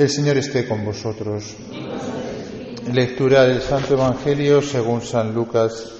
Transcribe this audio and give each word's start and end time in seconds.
El 0.00 0.08
Señor 0.08 0.38
esté 0.38 0.66
con 0.66 0.82
vosotros. 0.82 1.54
Lectura 2.90 3.44
del 3.44 3.60
Santo 3.60 3.92
Evangelio 3.92 4.62
según 4.62 5.02
San 5.02 5.34
Lucas. 5.34 5.92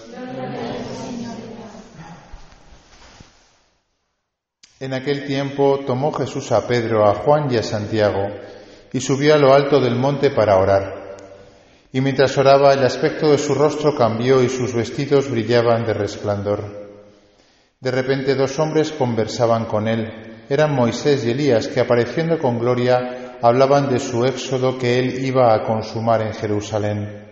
En 4.80 4.94
aquel 4.94 5.26
tiempo 5.26 5.80
tomó 5.86 6.12
Jesús 6.12 6.50
a 6.50 6.66
Pedro, 6.66 7.06
a 7.06 7.14
Juan 7.16 7.52
y 7.52 7.58
a 7.58 7.62
Santiago 7.62 8.26
y 8.90 9.02
subió 9.02 9.34
a 9.34 9.38
lo 9.38 9.52
alto 9.52 9.78
del 9.78 9.96
monte 9.96 10.30
para 10.30 10.56
orar. 10.56 11.18
Y 11.92 12.00
mientras 12.00 12.38
oraba 12.38 12.72
el 12.72 12.82
aspecto 12.82 13.30
de 13.30 13.36
su 13.36 13.54
rostro 13.54 13.94
cambió 13.94 14.42
y 14.42 14.48
sus 14.48 14.72
vestidos 14.72 15.30
brillaban 15.30 15.84
de 15.84 15.92
resplandor. 15.92 16.88
De 17.78 17.90
repente 17.90 18.34
dos 18.34 18.58
hombres 18.60 18.92
conversaban 18.92 19.66
con 19.66 19.86
él. 19.88 20.46
Eran 20.48 20.74
Moisés 20.74 21.22
y 21.26 21.32
Elías 21.32 21.68
que 21.68 21.80
apareciendo 21.80 22.38
con 22.38 22.58
gloria 22.58 23.19
hablaban 23.42 23.88
de 23.88 23.98
su 23.98 24.24
éxodo 24.24 24.78
que 24.78 24.98
él 24.98 25.24
iba 25.24 25.54
a 25.54 25.62
consumar 25.64 26.22
en 26.22 26.34
Jerusalén. 26.34 27.30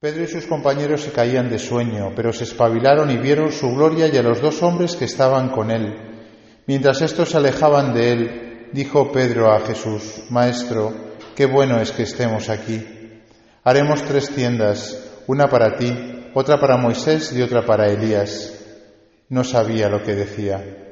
Pedro 0.00 0.24
y 0.24 0.26
sus 0.26 0.46
compañeros 0.46 1.02
se 1.02 1.12
caían 1.12 1.48
de 1.48 1.58
sueño, 1.58 2.12
pero 2.16 2.32
se 2.32 2.44
espabilaron 2.44 3.10
y 3.10 3.18
vieron 3.18 3.52
su 3.52 3.72
gloria 3.72 4.08
y 4.08 4.16
a 4.16 4.22
los 4.22 4.40
dos 4.40 4.62
hombres 4.62 4.96
que 4.96 5.04
estaban 5.04 5.50
con 5.50 5.70
él. 5.70 5.94
Mientras 6.66 7.02
estos 7.02 7.30
se 7.30 7.36
alejaban 7.36 7.94
de 7.94 8.12
él, 8.12 8.68
dijo 8.72 9.12
Pedro 9.12 9.52
a 9.52 9.60
Jesús, 9.60 10.24
Maestro, 10.30 10.92
qué 11.36 11.46
bueno 11.46 11.80
es 11.80 11.92
que 11.92 12.02
estemos 12.02 12.48
aquí. 12.48 12.84
Haremos 13.62 14.02
tres 14.02 14.30
tiendas, 14.30 15.22
una 15.28 15.48
para 15.48 15.76
ti, 15.76 16.30
otra 16.34 16.58
para 16.58 16.76
Moisés 16.76 17.32
y 17.32 17.42
otra 17.42 17.64
para 17.64 17.86
Elías. 17.86 18.58
No 19.28 19.44
sabía 19.44 19.88
lo 19.88 20.02
que 20.02 20.14
decía. 20.14 20.91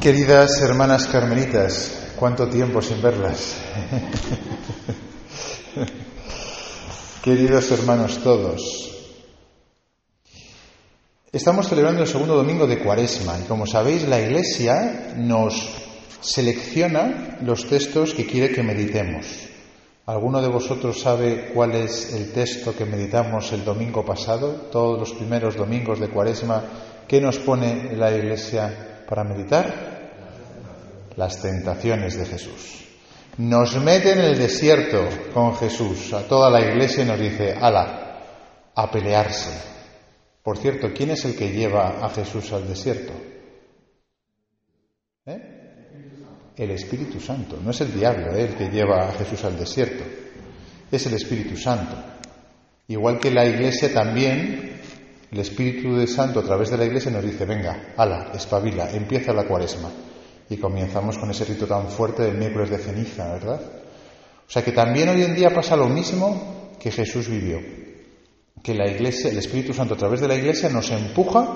Queridas 0.00 0.60
hermanas 0.60 1.06
carmelitas, 1.06 2.12
cuánto 2.16 2.48
tiempo 2.48 2.82
sin 2.82 3.00
verlas. 3.02 3.56
Queridos 7.24 7.70
hermanos 7.72 8.18
todos, 8.22 8.92
estamos 11.32 11.68
celebrando 11.68 12.02
el 12.02 12.08
segundo 12.08 12.36
domingo 12.36 12.68
de 12.68 12.78
Cuaresma 12.78 13.36
y 13.42 13.48
como 13.48 13.66
sabéis 13.66 14.06
la 14.06 14.20
Iglesia 14.20 15.14
nos 15.16 15.70
selecciona 16.20 17.38
los 17.42 17.66
textos 17.66 18.14
que 18.14 18.26
quiere 18.26 18.54
que 18.54 18.62
meditemos. 18.62 19.26
¿Alguno 20.06 20.40
de 20.40 20.48
vosotros 20.48 21.00
sabe 21.00 21.50
cuál 21.52 21.74
es 21.74 22.14
el 22.14 22.32
texto 22.32 22.76
que 22.76 22.84
meditamos 22.84 23.50
el 23.52 23.64
domingo 23.64 24.04
pasado, 24.04 24.68
todos 24.70 25.00
los 25.00 25.12
primeros 25.14 25.56
domingos 25.56 25.98
de 25.98 26.10
Cuaresma? 26.10 26.62
¿Qué 27.08 27.20
nos 27.20 27.38
pone 27.38 27.96
la 27.96 28.16
Iglesia 28.16 28.85
para 29.06 29.24
meditar? 29.24 29.96
las 31.16 31.40
tentaciones 31.40 32.16
de 32.16 32.26
Jesús. 32.26 32.84
Nos 33.38 33.76
mete 33.82 34.12
en 34.12 34.20
el 34.20 34.38
desierto 34.38 35.08
con 35.34 35.56
Jesús, 35.56 36.12
a 36.12 36.22
toda 36.22 36.50
la 36.50 36.60
iglesia 36.60 37.02
y 37.02 37.06
nos 37.06 37.18
dice, 37.18 37.54
ala, 37.54 38.22
a 38.74 38.90
pelearse. 38.90 39.50
Por 40.42 40.58
cierto, 40.58 40.88
¿quién 40.94 41.10
es 41.10 41.24
el 41.24 41.36
que 41.36 41.50
lleva 41.50 42.04
a 42.04 42.08
Jesús 42.10 42.52
al 42.52 42.68
desierto? 42.68 43.12
¿Eh? 45.26 46.52
El 46.56 46.70
Espíritu 46.70 47.20
Santo, 47.20 47.58
no 47.62 47.70
es 47.70 47.80
el 47.80 47.92
diablo 47.92 48.34
¿eh? 48.34 48.44
el 48.44 48.54
que 48.54 48.70
lleva 48.70 49.08
a 49.08 49.12
Jesús 49.12 49.44
al 49.44 49.58
desierto, 49.58 50.04
es 50.90 51.06
el 51.06 51.14
Espíritu 51.14 51.56
Santo. 51.56 51.96
Igual 52.88 53.18
que 53.18 53.30
la 53.30 53.44
iglesia 53.44 53.92
también, 53.92 54.75
el 55.30 55.40
Espíritu 55.40 55.96
de 55.96 56.06
Santo 56.06 56.40
a 56.40 56.44
través 56.44 56.70
de 56.70 56.76
la 56.76 56.84
iglesia 56.84 57.10
nos 57.10 57.24
dice, 57.24 57.44
venga, 57.44 57.94
ala, 57.96 58.30
espabila, 58.34 58.90
empieza 58.90 59.32
la 59.32 59.44
cuaresma. 59.44 59.90
Y 60.48 60.56
comenzamos 60.58 61.18
con 61.18 61.30
ese 61.30 61.44
rito 61.44 61.66
tan 61.66 61.88
fuerte 61.88 62.22
del 62.22 62.36
miércoles 62.36 62.70
de 62.70 62.78
ceniza, 62.78 63.32
¿verdad? 63.32 63.60
O 64.46 64.50
sea 64.50 64.62
que 64.62 64.70
también 64.72 65.08
hoy 65.08 65.22
en 65.22 65.34
día 65.34 65.52
pasa 65.52 65.74
lo 65.74 65.88
mismo 65.88 66.76
que 66.78 66.92
Jesús 66.92 67.28
vivió. 67.28 67.58
Que 68.62 68.74
la 68.74 68.88
Iglesia, 68.88 69.30
el 69.30 69.38
Espíritu 69.38 69.74
Santo 69.74 69.94
a 69.94 69.96
través 69.96 70.20
de 70.20 70.28
la 70.28 70.36
Iglesia 70.36 70.68
nos 70.68 70.90
empuja 70.90 71.48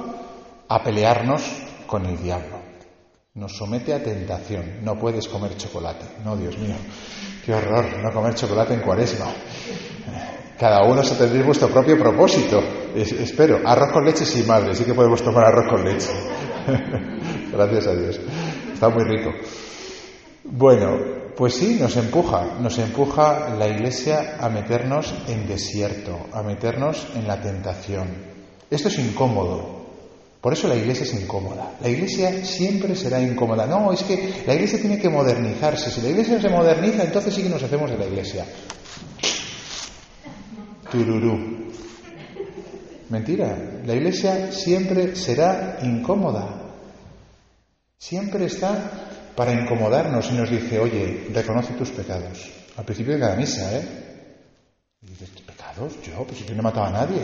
a 0.68 0.82
pelearnos 0.82 1.42
con 1.86 2.04
el 2.06 2.20
diablo. 2.20 2.58
Nos 3.34 3.56
somete 3.56 3.94
a 3.94 4.02
tentación. 4.02 4.84
No 4.84 4.98
puedes 4.98 5.28
comer 5.28 5.56
chocolate. 5.56 6.04
No, 6.24 6.36
Dios 6.36 6.58
mío. 6.58 6.74
Qué 7.44 7.54
horror, 7.54 7.98
no 8.02 8.12
comer 8.12 8.34
chocolate 8.34 8.74
en 8.74 8.80
cuaresma. 8.80 9.32
Cada 10.60 10.84
uno 10.84 11.02
se 11.02 11.14
tendréis 11.14 11.46
vuestro 11.46 11.68
propio 11.70 11.98
propósito. 11.98 12.62
espero. 12.94 13.60
Arroz 13.64 13.92
con 13.92 14.04
leche 14.04 14.26
sí, 14.26 14.42
madre. 14.42 14.74
Sí 14.74 14.84
que 14.84 14.92
podemos 14.92 15.22
tomar 15.22 15.46
arroz 15.46 15.70
con 15.70 15.82
leche. 15.82 16.10
Gracias 17.50 17.86
a 17.86 17.94
Dios. 17.94 18.20
Está 18.70 18.90
muy 18.90 19.04
rico. 19.04 19.30
Bueno, 20.44 20.98
pues 21.34 21.54
sí, 21.54 21.78
nos 21.80 21.96
empuja, 21.96 22.58
nos 22.60 22.76
empuja 22.78 23.54
la 23.58 23.68
Iglesia 23.68 24.36
a 24.38 24.50
meternos 24.50 25.14
en 25.28 25.48
desierto, 25.48 26.26
a 26.30 26.42
meternos 26.42 27.06
en 27.14 27.26
la 27.26 27.40
tentación. 27.40 28.08
Esto 28.70 28.88
es 28.88 28.98
incómodo. 28.98 29.80
Por 30.42 30.52
eso 30.52 30.68
la 30.68 30.76
Iglesia 30.76 31.04
es 31.04 31.14
incómoda. 31.14 31.72
La 31.80 31.88
Iglesia 31.88 32.44
siempre 32.44 32.94
será 32.96 33.22
incómoda. 33.22 33.66
No, 33.66 33.94
es 33.94 34.02
que 34.02 34.42
la 34.46 34.54
Iglesia 34.54 34.78
tiene 34.78 34.98
que 34.98 35.08
modernizarse. 35.08 35.90
Si 35.90 36.02
la 36.02 36.08
Iglesia 36.10 36.38
se 36.38 36.50
moderniza, 36.50 37.02
entonces 37.02 37.34
sí 37.34 37.42
que 37.42 37.48
nos 37.48 37.62
hacemos 37.62 37.90
de 37.90 37.96
la 37.96 38.04
Iglesia. 38.04 38.44
Mentira. 43.08 43.56
La 43.84 43.94
Iglesia 43.94 44.52
siempre 44.52 45.16
será 45.16 45.78
incómoda. 45.82 46.60
Siempre 47.98 48.46
está 48.46 49.32
para 49.36 49.52
incomodarnos 49.52 50.30
y 50.30 50.34
nos 50.34 50.50
dice, 50.50 50.78
oye, 50.78 51.28
reconoce 51.32 51.74
tus 51.74 51.90
pecados. 51.90 52.50
Al 52.76 52.84
principio 52.84 53.14
de 53.14 53.20
cada 53.20 53.36
misa, 53.36 53.76
¿eh? 53.76 53.88
Y 55.02 55.06
dices, 55.10 55.30
¿pecados? 55.46 55.94
Yo, 56.02 56.24
pues 56.24 56.46
yo 56.46 56.54
no 56.54 56.60
he 56.60 56.62
matado 56.62 56.86
a 56.86 56.90
nadie. 56.90 57.20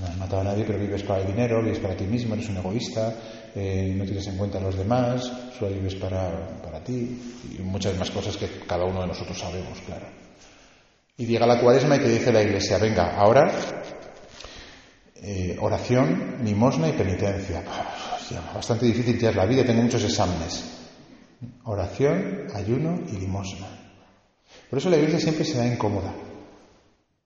No, 0.00 0.06
has 0.06 0.16
matado 0.16 0.40
a 0.40 0.44
nadie, 0.44 0.64
pero 0.64 0.78
vives 0.78 1.02
para 1.02 1.20
el 1.20 1.26
dinero, 1.26 1.62
vives 1.62 1.78
para 1.78 1.96
ti 1.96 2.04
mismo, 2.04 2.34
eres 2.34 2.48
un 2.48 2.56
egoísta, 2.56 3.14
eh, 3.54 3.92
no 3.96 4.04
tienes 4.04 4.26
en 4.26 4.36
cuenta 4.36 4.58
a 4.58 4.62
los 4.62 4.76
demás, 4.76 5.30
solo 5.58 5.74
vives 5.74 5.94
para, 5.96 6.58
para 6.62 6.82
ti 6.82 7.20
y 7.58 7.62
muchas 7.62 7.96
más 7.98 8.10
cosas 8.10 8.36
que 8.36 8.48
cada 8.66 8.84
uno 8.84 9.02
de 9.02 9.08
nosotros 9.08 9.38
sabemos, 9.38 9.78
claro. 9.84 10.21
Y 11.16 11.26
llega 11.26 11.46
la 11.46 11.60
cuaresma 11.60 11.96
y 11.96 12.00
te 12.00 12.08
dice 12.08 12.32
la 12.32 12.42
iglesia, 12.42 12.78
venga, 12.78 13.16
ahora 13.16 13.52
eh, 15.16 15.56
oración, 15.60 16.38
limosna 16.42 16.88
y 16.88 16.92
penitencia 16.92 17.62
bastante 18.54 18.86
difícil 18.86 19.18
ya 19.18 19.30
es 19.30 19.36
la 19.36 19.46
vida, 19.46 19.64
tengo 19.64 19.82
muchos 19.82 20.04
exámenes. 20.04 20.64
Oración, 21.64 22.46
ayuno 22.54 23.00
y 23.08 23.16
limosna. 23.16 23.66
Por 24.70 24.78
eso 24.78 24.90
la 24.90 24.96
iglesia 24.96 25.20
siempre 25.20 25.44
será 25.44 25.66
incómoda. 25.66 26.14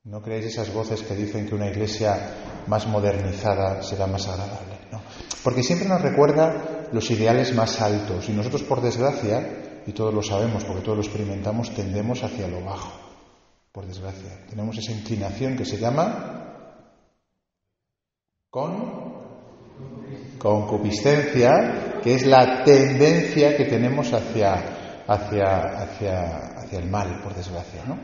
No 0.05 0.23
creéis 0.23 0.47
esas 0.47 0.73
voces 0.73 1.03
que 1.03 1.15
dicen 1.15 1.47
que 1.47 1.55
una 1.55 1.69
iglesia 1.69 2.63
más 2.67 2.87
modernizada 2.87 3.83
será 3.83 4.07
más 4.07 4.27
agradable. 4.29 4.79
No. 4.93 5.01
Porque 5.43 5.63
siempre 5.63 5.89
nos 5.89 6.01
recuerda 6.01 6.89
los 6.93 7.11
ideales 7.11 7.55
más 7.55 7.81
altos 7.81 8.29
y 8.29 8.33
nosotros, 8.33 8.63
por 8.63 8.81
desgracia, 8.81 9.83
y 9.87 9.93
todos 9.93 10.15
lo 10.15 10.23
sabemos 10.23 10.65
porque 10.65 10.83
todos 10.83 10.99
lo 10.99 11.05
experimentamos, 11.05 11.75
tendemos 11.75 12.23
hacia 12.23 12.49
lo 12.49 12.65
bajo. 12.65 13.06
Por 13.77 13.87
desgracia. 13.87 14.31
Tenemos 14.49 14.79
esa 14.79 14.91
inclinación 14.91 15.55
que 15.55 15.67
se 15.67 15.77
llama 15.77 16.73
con 18.49 19.13
concupiscencia, 20.39 22.01
que 22.03 22.15
es 22.15 22.25
la 22.25 22.65
tendencia 22.65 23.55
que 23.55 23.67
tenemos 23.67 24.15
hacia, 24.15 25.05
hacia, 25.07 25.59
hacia, 25.83 26.37
hacia 26.57 26.79
el 26.79 26.89
mal, 26.89 27.21
por 27.23 27.35
desgracia, 27.35 27.85
¿no? 27.87 27.99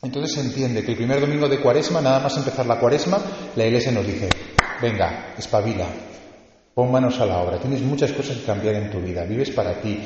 Entonces 0.00 0.32
se 0.32 0.42
entiende 0.42 0.84
que 0.84 0.92
el 0.92 0.96
primer 0.96 1.20
domingo 1.20 1.48
de 1.48 1.60
cuaresma, 1.60 2.00
nada 2.00 2.20
más 2.20 2.36
empezar 2.36 2.66
la 2.66 2.78
cuaresma, 2.78 3.18
la 3.56 3.66
iglesia 3.66 3.90
nos 3.90 4.06
dice, 4.06 4.28
venga, 4.80 5.34
espabila, 5.36 5.88
pon 6.72 6.92
manos 6.92 7.18
a 7.18 7.26
la 7.26 7.40
obra, 7.40 7.58
tienes 7.58 7.82
muchas 7.82 8.12
cosas 8.12 8.36
que 8.36 8.44
cambiar 8.44 8.76
en 8.76 8.92
tu 8.92 9.00
vida, 9.00 9.24
vives 9.24 9.50
para 9.50 9.80
ti, 9.80 9.98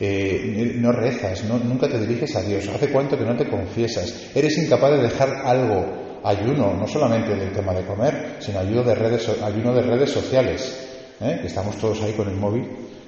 eh, 0.00 0.74
no 0.76 0.92
rezas, 0.92 1.44
no, 1.44 1.58
nunca 1.58 1.88
te 1.88 1.98
diriges 1.98 2.34
a 2.36 2.42
Dios, 2.42 2.68
hace 2.68 2.88
cuánto 2.88 3.16
que 3.16 3.24
no 3.24 3.36
te 3.36 3.48
confiesas, 3.48 4.30
eres 4.34 4.58
incapaz 4.58 4.92
de 4.92 5.02
dejar 5.02 5.30
algo 5.44 6.20
ayuno, 6.24 6.74
no 6.74 6.86
solamente 6.86 7.34
del 7.34 7.52
tema 7.52 7.72
de 7.72 7.84
comer, 7.84 8.36
sino 8.40 8.58
ayuno 8.58 8.82
de 8.82 8.94
redes, 8.94 9.28
ayuno 9.42 9.72
de 9.74 9.82
redes 9.82 10.10
sociales. 10.10 10.86
¿eh? 11.20 11.38
que 11.40 11.46
estamos 11.46 11.76
todos 11.76 12.02
ahí 12.02 12.12
con 12.12 12.28
el 12.28 12.36
móvil 12.36 12.64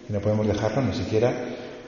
y 0.08 0.12
no 0.12 0.20
podemos 0.20 0.46
dejarlo 0.46 0.82
ni 0.82 0.94
siquiera. 0.94 1.32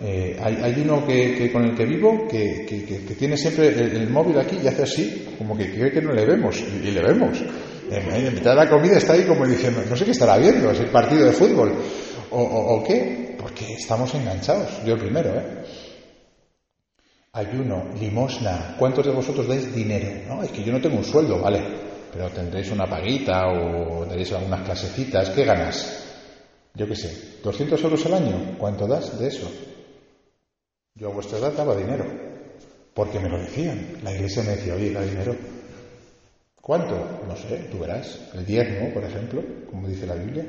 Eh, 0.02 0.38
hay, 0.40 0.80
uno 0.82 1.06
que, 1.06 1.50
con 1.52 1.62
el 1.62 1.76
que 1.76 1.84
vivo 1.84 2.26
que, 2.26 3.14
tiene 3.18 3.36
siempre 3.36 3.68
el, 3.68 4.08
móvil 4.08 4.38
aquí 4.38 4.56
y 4.62 4.66
hace 4.66 4.82
así, 4.82 5.34
como 5.36 5.56
que 5.56 5.70
cree 5.70 5.92
que 5.92 6.00
no 6.00 6.12
le 6.12 6.24
vemos, 6.24 6.58
y, 6.60 6.90
le 6.90 7.02
vemos. 7.02 7.38
En, 7.90 8.34
mitad 8.34 8.52
de 8.52 8.56
la 8.56 8.70
comida 8.70 8.96
está 8.96 9.12
ahí 9.12 9.24
como 9.24 9.46
diciendo, 9.46 9.82
no 9.88 9.96
sé 9.96 10.06
qué 10.06 10.12
estará 10.12 10.38
viendo, 10.38 10.70
es 10.70 10.80
el 10.80 10.88
partido 10.88 11.26
de 11.26 11.32
fútbol. 11.32 11.74
O, 12.30 12.40
o 12.40 12.84
qué, 12.84 13.29
porque 13.50 13.72
estamos 13.72 14.14
enganchados, 14.14 14.84
yo 14.84 14.94
el 14.94 15.00
primero, 15.00 15.30
¿eh? 15.30 15.64
Ayuno, 17.32 17.92
limosna. 17.98 18.76
¿Cuántos 18.78 19.04
de 19.04 19.10
vosotros 19.10 19.48
dais 19.48 19.74
dinero? 19.74 20.08
No, 20.28 20.42
es 20.42 20.52
que 20.52 20.62
yo 20.62 20.72
no 20.72 20.80
tengo 20.80 20.98
un 20.98 21.04
sueldo, 21.04 21.40
vale. 21.40 21.60
Pero 22.12 22.28
tendréis 22.30 22.70
una 22.70 22.86
paguita 22.86 23.48
o 23.48 24.06
daréis 24.06 24.32
algunas 24.32 24.62
clasecitas. 24.62 25.30
¿Qué 25.30 25.44
ganas? 25.44 26.04
Yo 26.74 26.86
qué 26.86 26.94
sé, 26.94 27.42
¿200 27.42 27.82
euros 27.82 28.06
al 28.06 28.14
año? 28.14 28.56
¿Cuánto 28.56 28.86
das 28.86 29.18
de 29.18 29.26
eso? 29.26 29.50
Yo 30.94 31.08
a 31.08 31.14
vuestra 31.14 31.38
edad 31.38 31.52
daba 31.52 31.74
dinero. 31.76 32.04
Porque 32.94 33.18
me 33.18 33.28
lo 33.28 33.38
decían. 33.38 33.98
La 34.04 34.12
iglesia 34.12 34.44
me 34.44 34.50
decía, 34.50 34.74
oye, 34.74 34.92
da 34.92 35.02
dinero. 35.02 35.34
¿Cuánto? 36.60 36.94
No 37.26 37.34
sé, 37.34 37.68
tú 37.70 37.80
verás. 37.80 38.30
El 38.32 38.46
diezmo, 38.46 38.94
por 38.94 39.04
ejemplo, 39.04 39.42
como 39.68 39.88
dice 39.88 40.06
la 40.06 40.14
Biblia. 40.14 40.46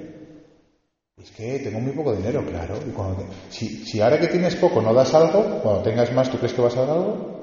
Es 1.17 1.31
que 1.31 1.59
tengo 1.59 1.79
muy 1.79 1.91
poco 1.93 2.15
dinero, 2.15 2.45
claro. 2.45 2.79
Y 2.87 2.91
cuando 2.91 3.25
si, 3.49 3.85
si, 3.85 4.01
ahora 4.01 4.19
que 4.19 4.27
tienes 4.27 4.55
poco 4.55 4.81
no 4.81 4.93
das 4.93 5.13
algo, 5.13 5.61
cuando 5.61 5.83
tengas 5.83 6.11
más, 6.13 6.29
¿tú 6.29 6.37
crees 6.37 6.53
que 6.53 6.61
vas 6.61 6.75
a 6.77 6.85
dar 6.85 6.97
algo? 6.97 7.41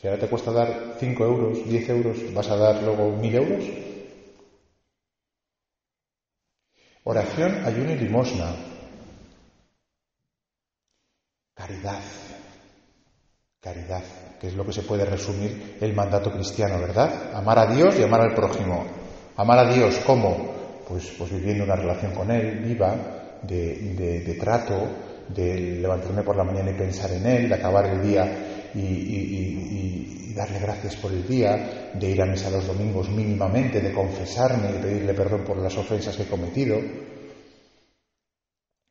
Si 0.00 0.06
ahora 0.06 0.20
te 0.20 0.28
cuesta 0.28 0.52
dar 0.52 0.96
5 0.98 1.24
euros, 1.24 1.64
10 1.68 1.88
euros, 1.90 2.34
¿vas 2.34 2.48
a 2.48 2.56
dar 2.56 2.82
luego 2.82 3.10
1000 3.16 3.34
euros? 3.34 3.64
Oración, 7.04 7.64
ayuno 7.66 7.92
y 7.92 7.96
limosna. 7.96 8.54
Caridad. 11.54 12.00
Caridad, 13.60 14.02
que 14.40 14.46
es 14.46 14.54
lo 14.54 14.64
que 14.64 14.72
se 14.72 14.82
puede 14.82 15.04
resumir 15.04 15.76
el 15.80 15.92
mandato 15.92 16.32
cristiano, 16.32 16.80
¿verdad? 16.80 17.34
Amar 17.34 17.58
a 17.58 17.66
Dios 17.66 17.98
y 17.98 18.02
amar 18.02 18.22
al 18.22 18.34
prójimo. 18.34 18.86
Amar 19.36 19.58
a 19.58 19.72
Dios, 19.72 19.98
¿cómo? 20.06 20.59
Pues, 20.90 21.12
pues 21.16 21.30
viviendo 21.30 21.62
una 21.62 21.76
relación 21.76 22.12
con 22.12 22.28
Él 22.32 22.58
viva, 22.58 23.38
de, 23.42 24.36
trato, 24.40 24.88
de 25.28 25.78
levantarme 25.80 26.22
por 26.22 26.36
la 26.36 26.42
mañana 26.42 26.72
y 26.72 26.74
pensar 26.74 27.12
en 27.12 27.24
Él, 27.24 27.48
de 27.48 27.54
acabar 27.54 27.86
el 27.86 28.02
día 28.02 28.70
y, 28.74 30.34
darle 30.34 30.58
gracias 30.60 30.96
por 30.96 31.12
el 31.12 31.26
día, 31.26 31.90
de 31.94 32.10
ir 32.10 32.22
a 32.22 32.26
misa 32.26 32.50
los 32.50 32.66
domingos 32.66 33.08
mínimamente, 33.08 33.80
de 33.80 33.92
confesarme 33.92 34.70
y 34.70 34.82
pedirle 34.82 35.12
perdón 35.14 35.44
por 35.44 35.58
las 35.58 35.76
ofensas 35.76 36.16
que 36.16 36.22
he 36.22 36.26
cometido, 36.26 36.80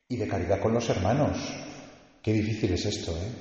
y 0.08 0.16
de 0.16 0.28
caridad 0.28 0.60
con 0.60 0.74
los 0.74 0.90
hermanos. 0.90 1.38
Qué 2.22 2.34
difícil 2.34 2.74
es 2.74 2.86
esto, 2.86 3.12
¿eh? 3.12 3.32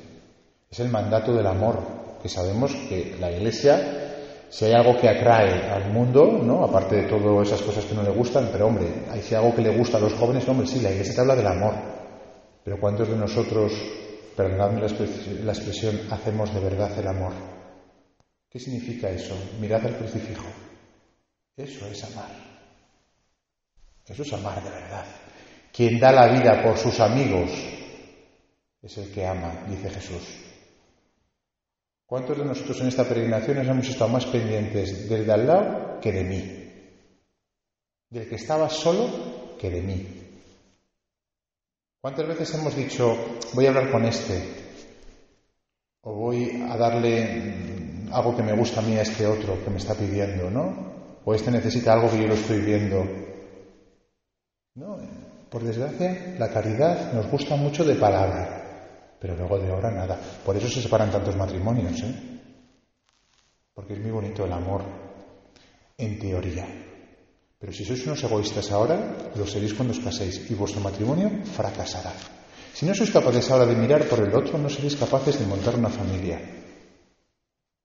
Es 0.71 0.81
el 0.81 0.89
mandato 0.91 1.33
del 1.33 1.47
amor, 1.47 2.19
que 2.23 2.29
sabemos 2.29 2.75
que 2.89 3.17
la 3.19 3.33
Iglesia 3.33 4.08
si 4.51 4.65
hay 4.65 4.73
algo 4.73 4.99
que 4.99 5.09
atrae 5.09 5.71
al 5.71 5.93
mundo, 5.93 6.41
¿no? 6.43 6.65
Aparte 6.65 6.97
de 6.97 7.09
todas 7.09 7.49
esas 7.49 7.63
cosas 7.63 7.85
que 7.85 7.95
no 7.95 8.03
le 8.03 8.11
gustan, 8.11 8.49
pero 8.51 8.67
hombre, 8.67 8.87
hay 9.11 9.21
si 9.21 9.35
algo 9.35 9.55
que 9.55 9.63
le 9.63 9.77
gusta 9.77 9.99
a 9.99 10.01
los 10.01 10.15
jóvenes, 10.15 10.49
hombre, 10.49 10.67
sí, 10.67 10.81
la 10.81 10.91
iglesia 10.91 11.15
te 11.15 11.21
habla 11.21 11.37
del 11.37 11.47
amor. 11.47 11.75
Pero 12.65 12.81
¿cuántos 12.81 13.09
de 13.09 13.17
nosotros, 13.17 13.73
perdonadme 14.37 14.81
la 14.81 15.53
expresión, 15.53 16.01
hacemos 16.11 16.55
de 16.55 16.61
verdad 16.61 16.99
el 16.99 17.09
amor? 17.09 17.33
¿Qué 18.49 18.59
significa 18.59 19.11
eso? 19.11 19.35
Mirad 19.61 19.85
al 19.85 19.97
crucifijo. 19.97 20.47
Eso 21.57 21.87
es 21.87 22.05
amar. 22.05 22.31
Eso 24.07 24.23
es 24.23 24.33
amar 24.33 24.63
de 24.63 24.71
verdad. 24.71 25.05
Quien 25.73 26.01
da 26.01 26.11
la 26.11 26.29
vida 26.29 26.63
por 26.63 26.79
sus 26.79 26.99
amigos 27.01 27.51
es 28.83 28.97
el 28.97 29.13
que 29.13 29.27
ama, 29.27 29.65
dice 29.69 29.91
Jesús. 29.91 30.48
¿Cuántos 32.09 32.39
de 32.39 32.45
nosotros 32.47 32.81
en 32.81 32.89
esta 32.89 33.05
peregrinación 33.05 33.59
hemos 33.59 33.87
estado 33.87 34.09
más 34.09 34.25
pendientes 34.25 35.11
del 35.11 35.27
de 35.27 35.33
al 35.35 35.47
lado 35.47 36.01
que 36.01 36.11
de 36.11 36.25
mí? 36.25 36.41
Del 38.09 38.27
que 38.27 38.37
estaba 38.37 38.71
solo 38.71 39.57
que 39.59 39.69
de 39.69 39.83
mí. 39.83 40.07
¿Cuántas 42.01 42.27
veces 42.27 42.55
hemos 42.55 42.75
dicho, 42.75 43.15
voy 43.53 43.67
a 43.67 43.69
hablar 43.69 43.91
con 43.91 44.07
este? 44.07 44.43
O 46.01 46.15
voy 46.15 46.65
a 46.67 46.79
darle 46.79 48.09
algo 48.11 48.35
que 48.35 48.43
me 48.43 48.57
gusta 48.57 48.81
a 48.81 48.85
mí 48.85 48.97
a 48.97 49.03
este 49.03 49.27
otro 49.27 49.63
que 49.63 49.69
me 49.69 49.77
está 49.77 49.95
pidiendo, 49.95 50.51
¿no? 50.51 51.21
O 51.27 51.35
este 51.35 51.51
necesita 51.51 51.93
algo 51.93 52.11
que 52.11 52.23
yo 52.23 52.27
lo 52.27 52.35
estoy 52.37 52.61
viendo. 52.61 53.05
No, 54.77 54.97
por 55.51 55.63
desgracia, 55.63 56.37
la 56.39 56.49
caridad 56.49 57.13
nos 57.13 57.31
gusta 57.31 57.55
mucho 57.57 57.85
de 57.85 57.97
palabra 57.97 58.58
pero 59.21 59.37
luego 59.37 59.59
de 59.59 59.71
ahora 59.71 59.91
nada. 59.91 60.19
Por 60.45 60.57
eso 60.57 60.69
se 60.69 60.83
separan 60.83 61.11
tantos 61.11 61.37
matrimonios, 61.37 62.01
¿eh? 62.03 62.15
Porque 63.75 63.95
es 63.95 64.01
muy 64.01 64.11
bonito 64.11 64.45
el 64.45 64.53
amor, 64.53 64.83
en 65.97 66.19
teoría. 66.19 66.67
Pero 67.59 67.73
si 67.73 67.85
sois 67.85 68.07
unos 68.07 68.23
egoístas 68.23 68.71
ahora, 68.71 69.31
lo 69.35 69.47
seréis 69.47 69.75
cuando 69.75 69.91
os 69.91 69.99
caséis 69.99 70.47
y 70.51 70.55
vuestro 70.55 70.81
matrimonio 70.81 71.43
fracasará. 71.43 72.15
Si 72.73 72.87
no 72.87 72.95
sois 72.95 73.11
capaces 73.11 73.51
ahora 73.51 73.67
de 73.67 73.75
mirar 73.75 74.07
por 74.07 74.23
el 74.23 74.31
otro, 74.31 74.59
no 74.59 74.71
seréis 74.71 74.95
capaces 74.95 75.39
de 75.39 75.47
montar 75.47 75.75
una 75.75 75.91
familia. 75.91 76.39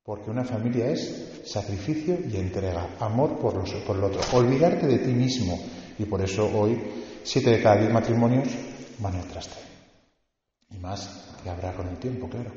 Porque 0.04 0.30
una 0.30 0.46
familia 0.46 0.92
es 0.92 1.42
sacrificio 1.46 2.20
y 2.22 2.38
entrega, 2.38 2.98
amor 3.00 3.40
por, 3.40 3.56
los, 3.56 3.72
por 3.82 3.98
el 3.98 4.04
otro, 4.04 4.22
olvidarte 4.38 4.86
de 4.86 5.00
ti 5.00 5.12
mismo. 5.12 5.58
Y 5.98 6.06
por 6.06 6.22
eso 6.22 6.46
hoy, 6.54 6.78
siete 7.24 7.50
de 7.50 7.62
cada 7.64 7.78
diez 7.78 7.92
matrimonios 7.92 8.50
van 9.00 9.16
al 9.16 9.26
traste. 9.26 9.62
Y 10.74 10.78
más 10.78 11.30
que 11.44 11.50
habrá 11.50 11.74
con 11.74 11.88
el 11.88 11.98
tiempo, 11.98 12.30
claro. 12.30 12.52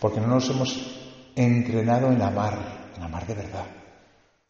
Porque 0.00 0.20
no 0.20 0.26
nos 0.26 0.48
hemos 0.50 1.32
entrenado 1.34 2.10
en 2.10 2.20
amar, 2.20 2.90
en 2.96 3.02
amar 3.02 3.26
de 3.26 3.34
verdad. 3.34 3.66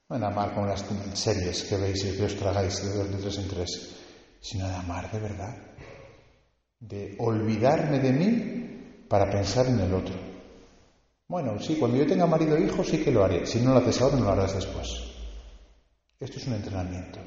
No 0.08 0.16
en 0.16 0.24
amar 0.24 0.54
con 0.54 0.66
las 0.66 0.84
series 1.14 1.64
que 1.64 1.76
veis 1.76 2.04
y 2.04 2.16
que 2.16 2.24
os 2.24 2.36
tragáis 2.36 2.82
de, 2.82 3.04
de 3.04 3.18
tres 3.18 3.38
en 3.38 3.48
tres, 3.48 3.96
sino 4.40 4.66
en 4.66 4.74
amar 4.74 5.10
de 5.10 5.20
verdad. 5.20 5.56
De 6.80 7.16
olvidarme 7.18 7.98
de 7.98 8.12
mí 8.12 9.06
para 9.08 9.30
pensar 9.30 9.66
en 9.66 9.80
el 9.80 9.92
otro. 9.94 10.14
Bueno, 11.28 11.58
sí, 11.58 11.76
cuando 11.76 11.96
yo 11.96 12.06
tenga 12.06 12.26
marido 12.26 12.56
e 12.56 12.64
hijo 12.64 12.84
sí 12.84 12.98
que 12.98 13.10
lo 13.10 13.24
haré. 13.24 13.46
Si 13.46 13.60
no 13.60 13.72
lo 13.72 13.78
haces 13.78 14.00
ahora, 14.00 14.16
no 14.16 14.24
lo 14.24 14.32
harás 14.32 14.54
después. 14.54 14.88
Esto 16.20 16.38
es 16.38 16.46
un 16.46 16.54
entrenamiento. 16.54 17.18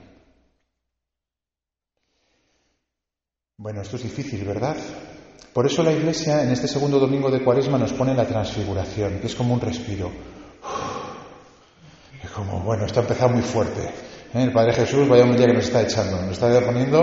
Bueno, 3.57 3.81
esto 3.81 3.95
es 3.95 4.03
difícil, 4.03 4.43
¿verdad? 4.45 4.77
Por 5.53 5.65
eso 5.65 5.83
la 5.83 5.93
Iglesia 5.93 6.43
en 6.43 6.49
este 6.49 6.67
segundo 6.67 6.99
domingo 6.99 7.31
de 7.31 7.43
Cuaresma 7.43 7.77
nos 7.77 7.93
pone 7.93 8.13
la 8.13 8.27
transfiguración, 8.27 9.19
que 9.19 9.27
es 9.27 9.35
como 9.35 9.53
un 9.53 9.61
respiro. 9.61 10.11
Es 12.21 12.29
como, 12.31 12.59
bueno, 12.59 12.85
esto 12.85 12.99
ha 12.99 13.03
empezado 13.03 13.29
muy 13.29 13.41
fuerte. 13.41 13.81
¿eh? 14.33 14.43
El 14.43 14.51
Padre 14.51 14.73
Jesús, 14.73 15.07
vaya 15.07 15.23
un 15.23 15.37
día 15.37 15.45
que 15.47 15.53
nos 15.53 15.65
está 15.65 15.81
echando, 15.81 16.21
nos 16.21 16.31
está 16.31 16.59
poniendo 16.59 17.01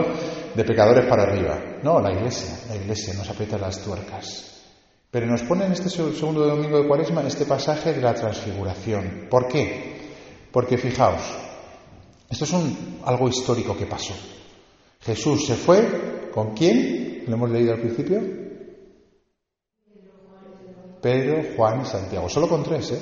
de 0.55 0.65
pecadores 0.65 1.07
para 1.07 1.23
arriba. 1.23 1.59
No, 1.83 2.01
la 2.01 2.13
Iglesia, 2.13 2.59
la 2.69 2.77
Iglesia 2.77 3.15
nos 3.15 3.29
aprieta 3.31 3.57
las 3.57 3.79
tuercas. 3.79 4.53
Pero 5.11 5.27
nos 5.27 5.43
pone 5.43 5.67
en 5.67 5.73
este 5.73 5.89
segundo 5.91 6.47
domingo 6.47 6.79
de 6.79 6.89
Cuaresma 6.89 7.23
este 7.27 7.47
pasaje 7.47 7.93
de 7.93 8.03
la 8.03 8.15
transfiguración. 8.15 9.29
¿Por 9.31 9.49
qué? 9.49 10.01
Porque 10.51 10.77
fijaos, 10.77 11.23
esto 12.29 12.45
es 12.45 12.55
algo 13.05 13.29
histórico 13.29 13.77
que 13.77 13.87
pasó. 13.87 14.15
Jesús 15.01 15.47
se 15.47 15.55
fue, 15.55 16.12
¿con 16.33 16.55
quién? 16.55 17.25
¿Lo 17.27 17.35
hemos 17.35 17.51
leído 17.51 17.75
al 17.75 17.81
principio? 17.81 18.21
Pedro, 21.01 21.43
Juan 21.57 21.83
y 21.83 21.85
Santiago. 21.85 22.29
Solo 22.29 22.49
con 22.49 22.63
tres, 22.63 22.93
¿eh? 22.93 23.01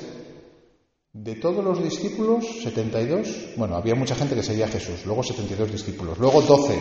De 1.13 1.35
todos 1.35 1.63
los 1.63 1.83
discípulos, 1.83 2.45
72, 2.63 3.55
bueno, 3.57 3.75
había 3.75 3.95
mucha 3.95 4.15
gente 4.15 4.33
que 4.33 4.43
seguía 4.43 4.65
a 4.65 4.69
Jesús, 4.69 5.05
luego 5.05 5.23
72 5.23 5.69
discípulos, 5.69 6.17
luego 6.17 6.41
12, 6.41 6.79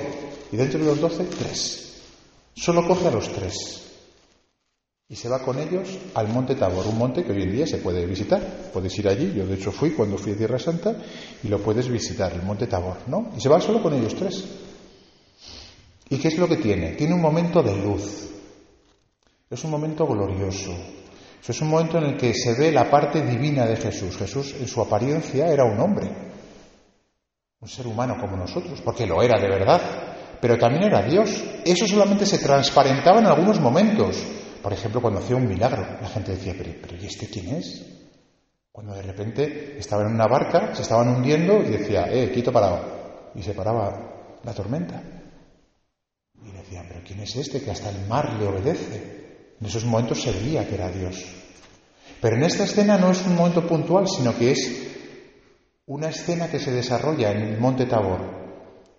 y 0.52 0.57
dentro 0.57 0.78
de 0.78 0.87
los 0.87 1.00
12, 1.00 1.25
tres. 1.25 2.00
Solo 2.54 2.87
coge 2.87 3.09
a 3.09 3.11
los 3.11 3.28
tres. 3.33 3.88
Y 5.09 5.16
se 5.16 5.28
va 5.28 5.40
con 5.40 5.59
ellos 5.59 5.88
al 6.14 6.28
Monte 6.28 6.54
Tabor, 6.54 6.87
un 6.87 6.97
monte 6.97 7.25
que 7.25 7.33
hoy 7.33 7.42
en 7.42 7.50
día 7.50 7.66
se 7.66 7.78
puede 7.78 8.07
visitar. 8.07 8.71
Puedes 8.73 8.97
ir 8.97 9.09
allí, 9.09 9.33
yo 9.35 9.45
de 9.45 9.57
hecho 9.57 9.73
fui 9.73 9.90
cuando 9.90 10.16
fui 10.16 10.33
a 10.33 10.37
Tierra 10.37 10.61
Santa, 10.61 10.95
y 11.42 11.49
lo 11.49 11.59
puedes 11.59 11.88
visitar, 11.88 12.33
el 12.33 12.42
Monte 12.42 12.69
Tabor, 12.69 12.99
¿no? 13.09 13.33
Y 13.37 13.40
se 13.40 13.49
va 13.49 13.61
solo 13.61 13.83
con 13.83 13.92
ellos 13.95 14.14
tres. 14.14 14.45
¿Y 16.11 16.19
qué 16.19 16.29
es 16.29 16.38
lo 16.38 16.49
que 16.49 16.57
tiene? 16.57 16.93
Tiene 16.93 17.14
un 17.14 17.21
momento 17.21 17.62
de 17.62 17.76
luz. 17.76 18.29
Es 19.49 19.64
un 19.64 19.71
momento 19.71 20.07
glorioso. 20.07 20.73
Es 21.47 21.61
un 21.62 21.69
momento 21.69 21.99
en 21.99 22.05
el 22.05 22.17
que 22.17 22.35
se 22.35 22.55
ve 22.55 22.71
la 22.71 22.90
parte 22.90 23.23
divina 23.23 23.64
de 23.64 23.76
Jesús. 23.76 24.17
Jesús 24.17 24.55
en 24.61 24.69
su 24.69 24.81
apariencia 24.81 25.47
era 25.47 25.64
un 25.64 25.81
hombre, 25.81 26.09
un 27.61 27.69
ser 27.69 27.87
humano 27.87 28.17
como 28.21 28.37
nosotros, 28.37 28.81
porque 28.85 29.07
lo 29.07 29.23
era 29.23 29.40
de 29.40 29.49
verdad, 29.49 29.81
pero 30.40 30.59
también 30.59 30.85
era 30.85 31.02
Dios. 31.02 31.43
Eso 31.64 31.87
solamente 31.87 32.26
se 32.26 32.38
transparentaba 32.38 33.21
en 33.21 33.26
algunos 33.26 33.61
momentos. 33.61 34.23
Por 34.62 34.73
ejemplo, 34.73 35.00
cuando 35.00 35.21
hacía 35.21 35.37
un 35.37 35.49
milagro, 35.49 35.83
la 36.00 36.09
gente 36.09 36.33
decía, 36.33 36.55
pero, 36.57 36.97
¿y 37.00 37.07
este 37.07 37.29
quién 37.29 37.57
es? 37.57 37.87
Cuando 38.71 38.95
de 38.95 39.02
repente 39.02 39.79
estaban 39.79 40.09
en 40.09 40.14
una 40.14 40.26
barca, 40.26 40.75
se 40.75 40.83
estaban 40.83 41.09
hundiendo 41.09 41.62
y 41.62 41.71
decía, 41.71 42.07
eh, 42.11 42.31
quito 42.33 42.52
parado. 42.52 43.31
Y 43.35 43.43
se 43.43 43.55
paraba 43.55 44.38
la 44.45 44.52
tormenta. 44.52 45.20
Y 46.44 46.52
decían, 46.52 46.87
pero 46.88 47.00
¿quién 47.06 47.20
es 47.20 47.37
este 47.37 47.61
que 47.61 47.70
hasta 47.70 47.90
el 47.90 48.06
mar 48.06 48.32
le 48.38 48.47
obedece? 48.47 49.20
En 49.61 49.66
esos 49.66 49.85
momentos 49.85 50.23
se 50.23 50.32
veía 50.32 50.66
que 50.66 50.75
era 50.75 50.90
Dios. 50.90 51.23
Pero 52.20 52.37
en 52.37 52.44
esta 52.44 52.64
escena 52.64 52.99
no 52.99 53.11
es 53.11 53.23
un 53.26 53.35
momento 53.35 53.66
puntual, 53.66 54.06
sino 54.09 54.37
que 54.37 54.52
es 54.52 54.90
una 55.87 56.09
escena 56.09 56.49
que 56.49 56.59
se 56.59 56.70
desarrolla 56.70 57.32
en 57.32 57.42
el 57.42 57.59
monte 57.59 57.87
Tabor. 57.87 58.40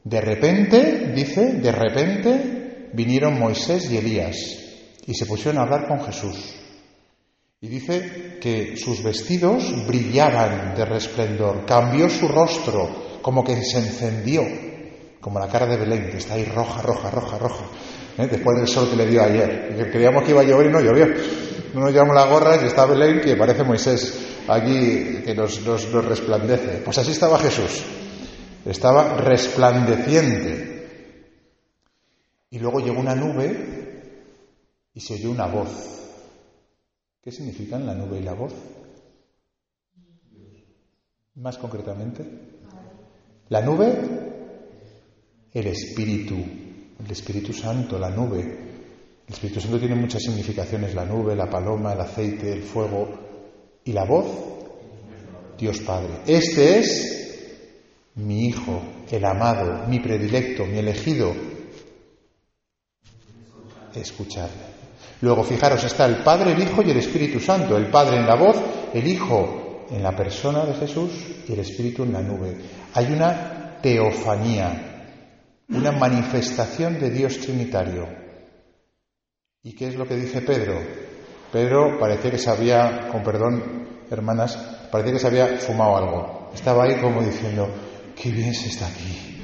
De 0.04 0.22
repente, 0.22 1.12
dice, 1.16 1.54
de 1.54 1.72
repente 1.72 2.90
vinieron 2.94 3.40
Moisés 3.40 3.90
y 3.92 3.98
Elías 3.98 4.36
y 5.06 5.14
se 5.14 5.26
pusieron 5.26 5.60
a 5.60 5.64
hablar 5.64 5.88
con 5.88 6.02
Jesús. 6.02 6.56
Y 7.62 7.68
dice 7.68 8.40
que 8.42 8.76
sus 8.76 9.04
vestidos 9.04 9.86
brillaban 9.88 10.76
de 10.76 10.86
resplendor, 10.86 11.66
cambió 11.66 12.10
su 12.10 12.28
rostro, 12.28 13.20
como 13.22 13.44
que 13.44 13.64
se 13.64 13.78
encendió, 13.78 14.42
como 15.22 15.40
la 15.40 15.48
cara 15.48 15.68
de 15.68 15.78
Belén, 15.78 16.10
que 16.10 16.18
está 16.18 16.34
ahí 16.34 16.46
roja, 16.46 16.82
roja, 16.82 17.12
roja, 17.12 17.38
roja, 17.38 17.66
¿eh? 18.18 18.28
después 18.28 18.58
del 18.58 18.68
sol 18.68 18.90
que 18.90 18.96
le 18.96 19.06
dio 19.06 19.24
ayer. 19.24 19.90
Creíamos 19.92 20.24
que 20.24 20.32
iba 20.32 20.42
a 20.42 20.44
llover 20.44 20.68
y 20.68 20.72
no 20.72 20.82
llovió. 20.82 21.08
No 21.74 21.82
nos 21.82 21.94
llevamos 21.94 22.16
las 22.16 22.30
gorras 22.30 22.62
y 22.64 22.66
está 22.66 22.86
Belén, 22.86 23.22
que 23.22 23.36
parece 23.36 23.64
Moisés 23.64 24.42
aquí, 24.48 25.22
que 25.24 25.34
nos 25.36 25.64
resplandece. 25.64 26.82
Pues 26.84 26.98
así 26.98 27.12
estaba 27.12 27.38
Jesús, 27.38 27.84
estaba 28.66 29.16
resplandeciente. 29.18 30.72
Y 32.50 32.60
luego 32.60 32.80
llegó 32.80 33.00
una 33.00 33.16
nube 33.16 34.02
y 34.94 35.00
se 35.00 35.14
oyó 35.14 35.32
una 35.32 35.46
voz. 35.46 35.70
¿Qué 37.22 37.32
significan 37.32 37.86
la 37.86 37.94
nube 37.94 38.20
y 38.20 38.24
la 38.24 38.34
voz? 38.34 38.54
Más 41.36 41.58
concretamente, 41.58 42.26
la 43.48 43.62
nube, 43.62 44.31
el 45.54 45.68
Espíritu, 45.68 46.36
el 46.36 47.12
Espíritu 47.12 47.54
Santo, 47.54 48.00
la 48.00 48.10
nube. 48.10 48.40
El 49.28 49.34
Espíritu 49.34 49.62
Santo 49.62 49.80
tiene 49.80 49.96
muchas 49.96 50.24
significaciones, 50.24 50.94
la 50.94 51.06
nube, 51.06 51.36
la 51.36 51.50
paloma, 51.50 51.94
el 51.94 52.02
aceite, 52.02 52.52
el 52.52 52.64
fuego 52.64 53.10
y 53.84 53.94
la 53.94 54.06
voz, 54.06 54.28
Dios 55.58 55.80
Padre. 55.80 56.22
Este 56.26 56.80
es 56.80 57.22
mi 58.16 58.48
Hijo, 58.48 58.82
el 59.10 59.26
amado, 59.26 59.88
mi 59.88 60.00
predilecto, 60.00 60.66
mi 60.66 60.80
elegido. 60.80 61.34
Escuchadle. 63.94 64.72
Luego, 65.22 65.44
fijaros, 65.44 65.84
está 65.84 66.06
el 66.06 66.18
Padre, 66.24 66.54
el 66.54 66.64
Hijo 66.64 66.82
y 66.82 66.92
el 66.92 66.98
Espíritu 66.98 67.40
Santo. 67.40 67.78
El 67.78 67.88
Padre 67.88 68.18
en 68.18 68.26
la 68.26 68.36
voz, 68.36 68.58
el 68.94 69.08
Hijo 69.08 69.86
en 69.92 70.02
la 70.02 70.16
persona 70.16 70.66
de 70.66 70.74
Jesús 70.74 71.12
y 71.48 71.54
el 71.54 71.60
Espíritu 71.60 72.04
en 72.04 72.14
la 72.14 72.22
nube. 72.22 72.56
Hay 72.94 73.06
una 73.12 73.78
teofanía, 73.82 74.91
una 75.72 75.92
manifestación 75.92 77.00
de 77.00 77.10
Dios 77.10 77.40
Trinitario. 77.40 78.08
¿Y 79.64 79.74
qué 79.76 79.88
es 79.88 79.96
lo 79.96 80.08
que 80.08 80.16
dice 80.16 80.42
Pedro? 80.42 80.80
Pedro 81.52 82.00
parecía 82.00 82.32
que 82.32 82.38
se 82.38 82.50
había, 82.50 83.10
con 83.12 83.24
perdón, 83.24 84.04
hermanas, 84.10 84.56
parecía 84.92 85.14
que 85.14 85.20
se 85.20 85.28
había 85.28 85.58
fumado 85.58 85.98
algo. 85.98 86.50
Estaba 86.54 86.86
ahí 86.86 86.96
como 87.00 87.22
diciendo, 87.22 87.70
qué 88.16 88.32
bien 88.32 88.54
se 88.54 88.70
está 88.70 88.88
aquí, 88.88 89.42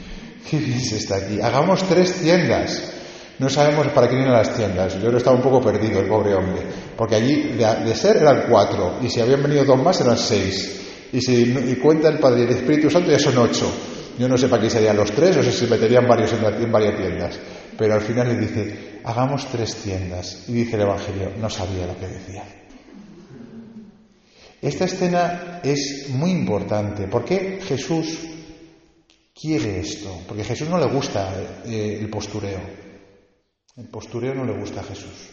qué 0.50 0.58
bien 0.58 0.82
se 0.82 0.98
está 0.98 1.18
aquí. 1.18 1.40
Hagamos 1.42 1.84
tres 1.88 2.22
tiendas 2.22 2.98
no 3.40 3.50
sabemos 3.50 3.88
para 3.90 4.10
qué 4.10 4.16
vienen 4.16 4.34
las 4.34 4.56
tiendas. 4.56 4.96
Yo 4.96 5.08
creo 5.08 5.18
estaba 5.18 5.36
un 5.36 5.44
poco 5.44 5.62
perdido, 5.62 6.00
el 6.00 6.08
pobre 6.08 6.34
hombre. 6.34 6.64
Porque 6.96 7.16
allí 7.16 7.56
de, 7.56 7.96
ser 7.96 8.18
eran 8.18 8.46
cuatro, 8.50 8.98
y 9.02 9.10
si 9.10 9.22
habían 9.22 9.44
venido 9.44 9.64
dos 9.64 9.82
más 9.82 10.02
eran 10.02 10.18
seis. 10.18 10.82
Y 11.14 11.22
si 11.22 11.44
y 11.44 11.76
cuenta 11.76 12.10
el 12.10 12.18
Padre 12.20 12.42
y 12.42 12.44
el 12.46 12.50
Espíritu 12.50 12.90
Santo 12.90 13.12
ya 13.12 13.20
son 13.20 13.38
ocho. 13.38 13.72
Yo 14.18 14.28
no 14.28 14.38
sé 14.38 14.48
para 14.48 14.62
qué 14.62 14.70
serían 14.70 14.98
los 14.98 15.12
tres, 15.12 15.38
o 15.38 15.44
si 15.44 15.52
se 15.52 15.68
meterían 15.68 16.08
varios 16.08 16.34
en, 16.34 16.44
en 16.46 16.72
varias 16.72 16.98
tiendas. 16.98 17.40
Pero 17.78 17.94
al 17.94 18.02
final 18.02 18.28
le 18.30 18.36
dice, 18.36 19.00
hagamos 19.04 19.48
tres 19.52 19.76
tiendas. 19.76 20.46
Y 20.48 20.54
dice 20.54 20.76
el 20.76 20.84
Evangelio, 20.84 21.32
no 21.38 21.50
sabía 21.50 21.86
lo 21.86 21.98
que 21.98 22.08
decía. 22.08 22.44
Esta 24.62 24.86
escena 24.86 25.62
es 25.64 26.10
muy 26.10 26.32
importante. 26.32 27.08
¿Por 27.08 27.24
qué 27.24 27.60
Jesús 27.62 28.20
quiere 29.40 29.80
esto? 29.80 30.22
Porque 30.28 30.42
a 30.42 30.46
Jesús 30.46 30.68
no 30.68 30.80
le 30.80 30.88
gusta 30.88 31.32
eh, 31.66 32.00
el 32.02 32.10
postureo. 32.10 32.60
El 33.76 33.88
postureo 33.90 34.34
no 34.34 34.46
le 34.46 34.60
gusta 34.60 34.82
a 34.82 34.84
Jesús. 34.84 35.30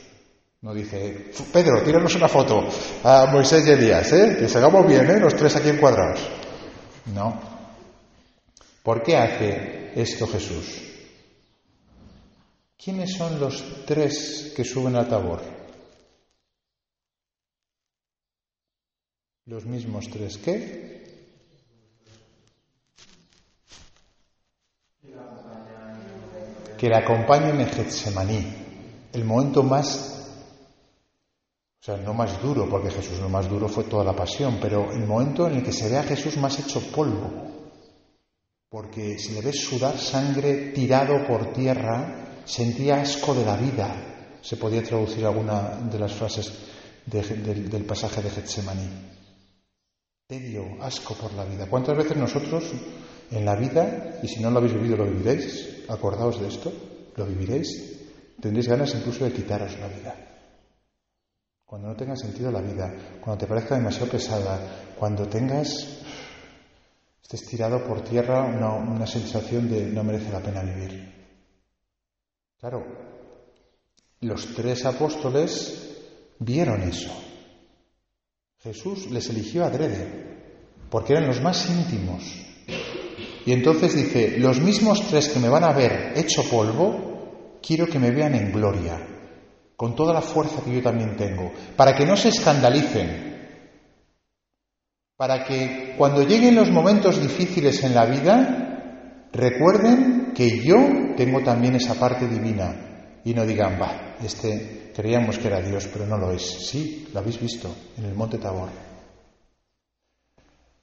No 0.61 0.75
dice, 0.75 1.31
Pedro, 1.53 1.83
tíranos 1.83 2.15
una 2.15 2.29
foto 2.29 2.67
a 3.03 3.27
Moisés 3.27 3.67
y 3.67 3.71
Elías, 3.71 4.13
¿eh? 4.13 4.37
que 4.39 4.59
hagamos 4.59 4.87
bien, 4.87 5.11
¿eh? 5.11 5.21
los 5.21 5.35
tres 5.35 5.57
aquí 5.57 5.69
encuadrados. 5.69 6.21
No. 7.15 7.54
¿Por 8.85 9.03
qué 9.03 9.17
hace 9.17 9.93
esto 9.97 10.27
Jesús? 10.27 10.83
¿Quiénes 12.77 13.15
son 13.15 13.41
los 13.41 13.87
tres 13.87 14.53
que 14.55 14.63
suben 14.63 14.95
al 14.95 15.09
tabor? 15.09 15.41
Los 19.47 19.65
mismos 19.65 20.11
tres. 20.11 20.37
¿Qué? 20.37 20.85
que 26.77 26.91
le 26.91 26.97
acompañen 26.97 27.59
en 27.59 27.69
Getsemaní, 27.69 28.45
el 29.15 29.25
momento 29.25 29.63
más, 29.63 30.29
o 31.81 31.83
sea, 31.83 31.97
no 31.97 32.13
más 32.13 32.43
duro, 32.43 32.69
porque 32.69 32.91
Jesús 32.91 33.19
lo 33.21 33.31
más 33.31 33.49
duro 33.49 33.69
fue 33.69 33.85
toda 33.85 34.05
la 34.05 34.13
pasión, 34.13 34.59
pero 34.61 34.93
el 34.93 35.07
momento 35.07 35.47
en 35.47 35.55
el 35.55 35.63
que 35.63 35.73
se 35.73 35.89
ve 35.89 35.97
a 35.97 36.03
Jesús 36.03 36.37
más 36.37 36.59
hecho 36.59 36.81
polvo, 36.95 37.54
porque 38.75 39.21
si 39.21 39.35
le 39.35 39.41
ves 39.41 39.61
sudar 39.61 39.97
sangre 39.97 40.73
tirado 40.75 41.25
por 41.29 41.53
tierra, 41.53 42.43
sentía 42.45 43.01
asco 43.01 43.33
de 43.33 43.45
la 43.45 43.57
vida, 43.57 43.87
se 44.43 44.57
podía 44.57 44.83
traducir 44.83 45.25
alguna 45.25 45.79
de 45.79 45.97
las 45.97 46.13
frases 46.13 46.53
del 47.07 47.85
pasaje 47.85 48.21
de 48.21 48.31
Getsemaní. 48.31 48.89
Tedio, 50.27 50.83
asco 50.83 51.15
por 51.15 51.33
la 51.35 51.45
vida. 51.45 51.69
¿Cuántas 51.71 51.97
veces 51.97 52.17
nosotros 52.17 52.65
en 53.31 53.45
la 53.45 53.55
vida, 53.55 54.19
y 54.21 54.27
si 54.27 54.41
no 54.41 54.51
lo 54.51 54.59
habéis 54.59 54.75
vivido, 54.75 54.97
lo 54.97 55.05
viviréis, 55.07 55.85
acordaos 55.89 56.41
de 56.41 56.49
esto, 56.49 56.73
lo 57.15 57.27
viviréis, 57.27 57.69
tendréis 58.41 58.67
ganas 58.67 58.93
incluso 58.93 59.25
de 59.25 59.33
quitaros 59.33 59.79
la 59.79 59.87
vida. 59.87 60.17
Cuando 61.65 61.87
no 61.87 61.95
tenga 61.95 62.17
sentido 62.17 62.51
la 62.51 62.61
vida, 62.61 62.93
cuando 63.23 63.39
te 63.39 63.47
parezca 63.47 63.77
demasiado 63.77 64.11
pesada, 64.11 64.95
cuando 64.99 65.29
tengas, 65.29 66.03
estés 67.25 67.47
tirado 67.47 67.83
por 67.85 68.03
tierra, 68.03 68.43
una, 68.43 69.07
sensación 69.07 69.69
de 69.69 69.87
no 69.87 70.05
merece 70.05 70.31
la 70.31 70.41
pena 70.41 70.63
vivir. 70.63 71.11
Claro, 72.61 72.85
los 74.21 74.55
tres 74.55 74.85
apóstoles 74.85 75.97
vieron 76.39 76.83
eso. 76.83 77.11
Jesús 78.63 79.11
les 79.11 79.29
eligió 79.31 79.65
adrede, 79.65 80.07
porque 80.91 81.15
eran 81.15 81.27
los 81.27 81.41
más 81.41 81.69
íntimos, 81.69 82.23
y 83.47 83.53
entonces 83.53 83.95
dice, 83.95 84.39
los 84.39 84.61
mismos 84.61 85.07
tres 85.09 85.29
que 85.29 85.41
me 85.41 85.49
van 85.49 85.65
a 85.65 85.73
ver 85.73 86.13
hecho 86.17 86.43
polvo, 86.45 87.59
quiero 87.63 87.87
que 87.87 87.99
me 87.99 88.11
vean 88.11 88.35
en 88.35 88.53
gloria, 88.53 88.99
con 89.77 89.95
toda 89.97 90.13
la 90.13 90.23
fuerza 90.23 90.63
que 90.63 90.75
yo 90.75 90.83
también 90.83 91.17
tengo, 91.17 91.53
para 91.77 91.95
que 91.95 92.07
no 92.07 92.17
se 92.17 92.29
escandalicen, 92.29 93.34
para 95.17 95.45
que 95.45 95.95
cuando 95.97 96.23
lleguen 96.23 96.57
los 96.57 96.71
momentos 96.71 97.21
difíciles 97.21 97.85
en 97.85 97.95
la 97.95 98.07
vida, 98.07 99.29
recuerden 99.33 100.33
que 100.35 100.61
yo 100.61 101.15
tengo 101.17 101.43
también 101.43 101.77
esa 101.77 101.95
parte 101.95 102.27
divina 102.27 103.21
y 103.25 103.33
no 103.33 103.47
digan, 103.47 103.81
va, 103.81 104.17
este 104.23 104.93
creíamos 104.95 105.39
que 105.39 105.49
era 105.49 105.61
Dios, 105.61 105.89
pero 105.93 106.07
no 106.07 106.17
lo 106.17 106.33
es. 106.33 106.43
Sí, 106.43 107.09
lo 107.13 107.21
habéis 107.21 107.41
visto 107.41 107.75
en 107.97 108.05
el 108.05 108.15
monte 108.15 108.39
Tabor. 108.39 108.69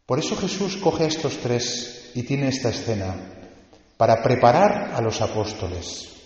Por 0.05 0.19
eso 0.19 0.35
Jesús 0.35 0.77
coge 0.77 1.05
a 1.05 1.07
estos 1.07 1.38
tres 1.38 2.11
y 2.13 2.23
tiene 2.23 2.50
esta 2.50 2.69
escena 2.69 3.15
para 3.97 4.21
preparar 4.21 4.91
a 4.93 5.01
los 5.01 5.21
apóstoles. 5.21 6.20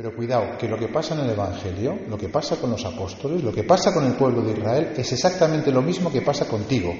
Pero 0.00 0.16
cuidado, 0.16 0.56
que 0.56 0.66
lo 0.66 0.78
que 0.78 0.88
pasa 0.88 1.12
en 1.12 1.20
el 1.20 1.30
Evangelio, 1.32 1.94
lo 2.08 2.16
que 2.16 2.30
pasa 2.30 2.56
con 2.56 2.70
los 2.70 2.82
apóstoles, 2.86 3.44
lo 3.44 3.52
que 3.52 3.64
pasa 3.64 3.92
con 3.92 4.06
el 4.06 4.14
pueblo 4.14 4.40
de 4.40 4.52
Israel, 4.52 4.94
es 4.96 5.12
exactamente 5.12 5.70
lo 5.70 5.82
mismo 5.82 6.10
que 6.10 6.22
pasa 6.22 6.48
contigo. 6.48 6.94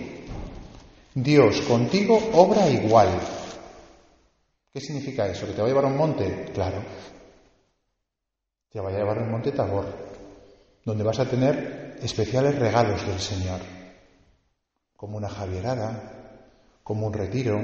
Dios 1.14 1.62
contigo 1.62 2.20
obra 2.34 2.68
igual. 2.68 3.08
¿Qué 4.70 4.82
significa 4.82 5.26
eso? 5.26 5.46
¿Que 5.46 5.54
te 5.54 5.62
va 5.62 5.64
a 5.64 5.68
llevar 5.68 5.86
a 5.86 5.88
un 5.88 5.96
monte? 5.96 6.50
Claro. 6.52 6.84
Te 8.68 8.80
va 8.80 8.90
a 8.90 8.92
llevar 8.92 9.16
a 9.16 9.22
un 9.22 9.30
monte 9.30 9.52
Tabor, 9.52 9.86
donde 10.84 11.02
vas 11.02 11.20
a 11.20 11.24
tener 11.24 11.96
especiales 12.02 12.58
regalos 12.58 13.06
del 13.06 13.18
Señor 13.18 13.60
como 14.94 15.16
una 15.16 15.30
javierada, 15.30 16.42
como 16.82 17.06
un 17.06 17.14
retiro, 17.14 17.62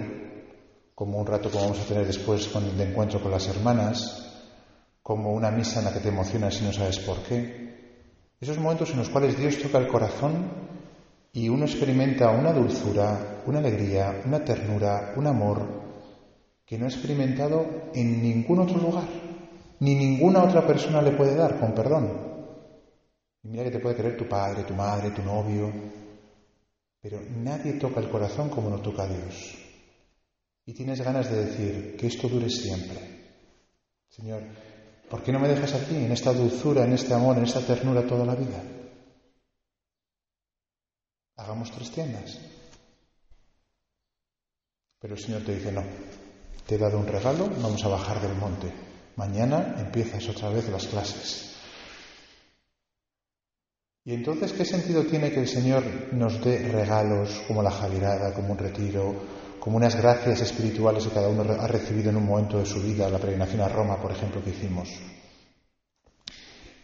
como 0.95 1.19
un 1.19 1.27
rato 1.27 1.51
que 1.51 1.59
vamos 1.59 1.79
a 1.79 1.85
tener 1.85 2.07
después 2.07 2.49
con 2.49 2.65
el 2.65 2.81
encuentro 2.81 3.21
con 3.21 3.31
las 3.31 3.47
hermanas, 3.49 4.26
como 5.07 5.33
una 5.33 5.53
misa 5.53 5.79
en 5.79 5.85
la 5.85 5.93
que 5.93 6.01
te 6.01 6.09
emocionas 6.09 6.61
y 6.61 6.65
no 6.65 6.73
sabes 6.73 6.99
por 6.99 7.23
qué. 7.23 8.33
Esos 8.41 8.59
momentos 8.59 8.91
en 8.91 8.97
los 8.97 9.09
cuales 9.09 9.39
Dios 9.39 9.57
toca 9.63 9.79
el 9.79 9.87
corazón 9.87 10.51
y 11.33 11.49
uno 11.49 11.65
experimenta 11.65 12.31
una 12.31 12.53
dulzura, 12.53 13.45
una 13.47 13.61
alegría, 13.61 14.23
una 14.25 14.45
ternura, 14.45 15.15
un 15.15 15.29
amor 15.29 15.65
que 16.65 16.77
no 16.77 16.87
ha 16.87 16.89
experimentado 16.89 17.93
en 17.95 18.21
ningún 18.21 18.59
otro 18.59 18.79
lugar, 18.79 19.07
ni 19.79 19.95
ninguna 19.95 20.43
otra 20.43 20.67
persona 20.67 21.01
le 21.01 21.13
puede 21.13 21.37
dar, 21.37 21.61
con 21.61 21.73
perdón. 21.73 22.11
Y 23.45 23.49
mira 23.49 23.63
que 23.63 23.71
te 23.71 23.79
puede 23.79 23.95
querer 23.95 24.17
tu 24.17 24.29
padre, 24.29 24.65
tu 24.65 24.75
madre, 24.75 25.13
tu 25.13 25.23
novio, 25.23 25.73
pero 27.01 27.21
nadie 27.45 27.75
toca 27.75 28.01
el 28.01 28.11
corazón 28.11 28.51
como 28.51 28.71
lo 28.71 28.81
toca 28.81 29.07
Dios. 29.07 29.55
Y 30.65 30.75
tienes 30.75 31.01
ganas 31.01 31.31
de 31.31 31.45
decir 31.45 31.97
que 31.97 32.09
esto 32.09 32.29
dure 32.29 32.51
siempre. 32.51 32.99
Señor, 34.09 34.43
¿por 35.09 35.23
qué 35.23 35.33
no 35.33 35.39
me 35.39 35.49
dejas 35.49 35.75
aquí, 35.75 35.97
en 35.97 36.13
esta 36.13 36.33
dulzura, 36.33 36.85
en 36.85 36.93
este 36.93 37.15
amor, 37.15 37.37
en 37.39 37.45
esta 37.45 37.61
ternura 37.61 38.07
toda 38.07 38.25
la 38.25 38.35
vida? 38.35 38.63
Hagamos 41.37 41.71
tres 41.71 41.91
tiendas. 41.91 42.39
Pero 44.99 45.15
el 45.15 45.21
Señor 45.21 45.43
te 45.43 45.55
dice, 45.55 45.73
no, 45.73 45.85
te 46.67 46.75
he 46.75 46.79
dado 46.79 46.99
un 46.99 47.07
regalo, 47.07 47.49
vamos 47.49 47.85
a 47.85 47.89
bajar 47.89 48.21
del 48.21 48.35
monte. 48.35 48.73
Mañana 49.17 49.77
empiezas 49.79 50.29
otra 50.29 50.49
vez 50.51 50.69
las 50.69 50.87
clases. 50.87 51.57
Y 54.05 54.15
entonces, 54.15 54.53
¿qué 54.53 54.65
sentido 54.65 55.05
tiene 55.05 55.33
que 55.33 55.41
el 55.41 55.49
Señor 55.49 55.85
nos 56.13 56.43
dé 56.43 56.69
regalos 56.71 57.43
como 57.49 57.63
la 57.63 57.73
Javirada, 57.73 58.33
como 58.33 58.53
un 58.53 58.59
retiro, 58.59 59.15
como 59.67 59.79
unas 59.79 59.97
gracias 59.97 60.43
espirituales 60.43 61.03
que 61.03 61.11
cada 61.11 61.27
uno 61.27 61.43
ha 61.43 61.67
recibido 61.67 62.11
en 62.11 62.17
un 62.19 62.27
momento 62.27 62.61
de 62.61 62.67
su 62.67 62.81
vida, 62.81 63.11
la 63.11 63.19
peregrinación 63.19 63.63
a 63.63 63.69
Roma, 63.69 64.01
por 64.01 64.13
ejemplo, 64.13 64.41
que 64.41 64.51
hicimos? 64.51 64.89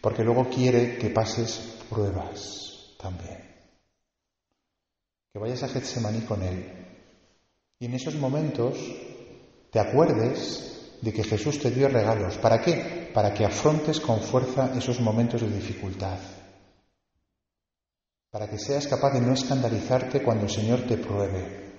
Porque 0.01 0.21
luego 0.21 0.49
quiere 0.49 0.97
que 0.97 1.09
pases 1.09 1.77
pruebas 1.89 2.93
también. 2.99 3.37
Que 5.31 5.39
vayas 5.39 5.63
a 5.63 5.69
Getsemaní 5.69 6.25
con 6.25 6.43
Él. 6.43 6.73
Y 7.79 7.85
en 7.85 7.93
esos 7.93 8.15
momentos 8.15 8.77
te 9.71 9.79
acuerdes 9.79 10.97
de 11.01 11.13
que 11.13 11.23
Jesús 11.23 11.59
te 11.59 11.71
dio 11.71 11.87
regalos. 11.87 12.37
¿Para 12.37 12.59
qué? 12.59 13.09
Para 13.13 13.33
que 13.33 13.45
afrontes 13.45 14.01
con 14.01 14.19
fuerza 14.19 14.73
esos 14.77 14.99
momentos 14.99 15.39
de 15.39 15.47
dificultad 15.47 16.19
para 18.29 18.49
que 18.49 18.57
seas 18.57 18.87
capaz 18.87 19.13
de 19.13 19.21
no 19.21 19.33
escandalizarte 19.33 20.23
cuando 20.23 20.45
el 20.45 20.49
Señor 20.49 20.81
te 20.87 20.97
pruebe. 20.97 21.72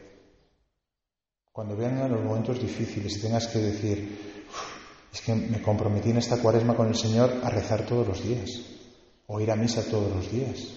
Cuando 1.54 1.76
vengan 1.76 2.10
los 2.10 2.20
momentos 2.20 2.60
difíciles 2.60 3.16
y 3.16 3.20
tengas 3.20 3.46
que 3.46 3.60
decir, 3.60 4.18
es 5.12 5.20
que 5.20 5.36
me 5.36 5.62
comprometí 5.62 6.10
en 6.10 6.16
esta 6.16 6.38
cuaresma 6.38 6.74
con 6.74 6.88
el 6.88 6.96
Señor 6.96 7.30
a 7.44 7.48
rezar 7.48 7.86
todos 7.86 8.08
los 8.08 8.24
días, 8.24 8.50
o 9.28 9.38
ir 9.38 9.52
a 9.52 9.54
misa 9.54 9.88
todos 9.88 10.12
los 10.16 10.32
días, 10.32 10.74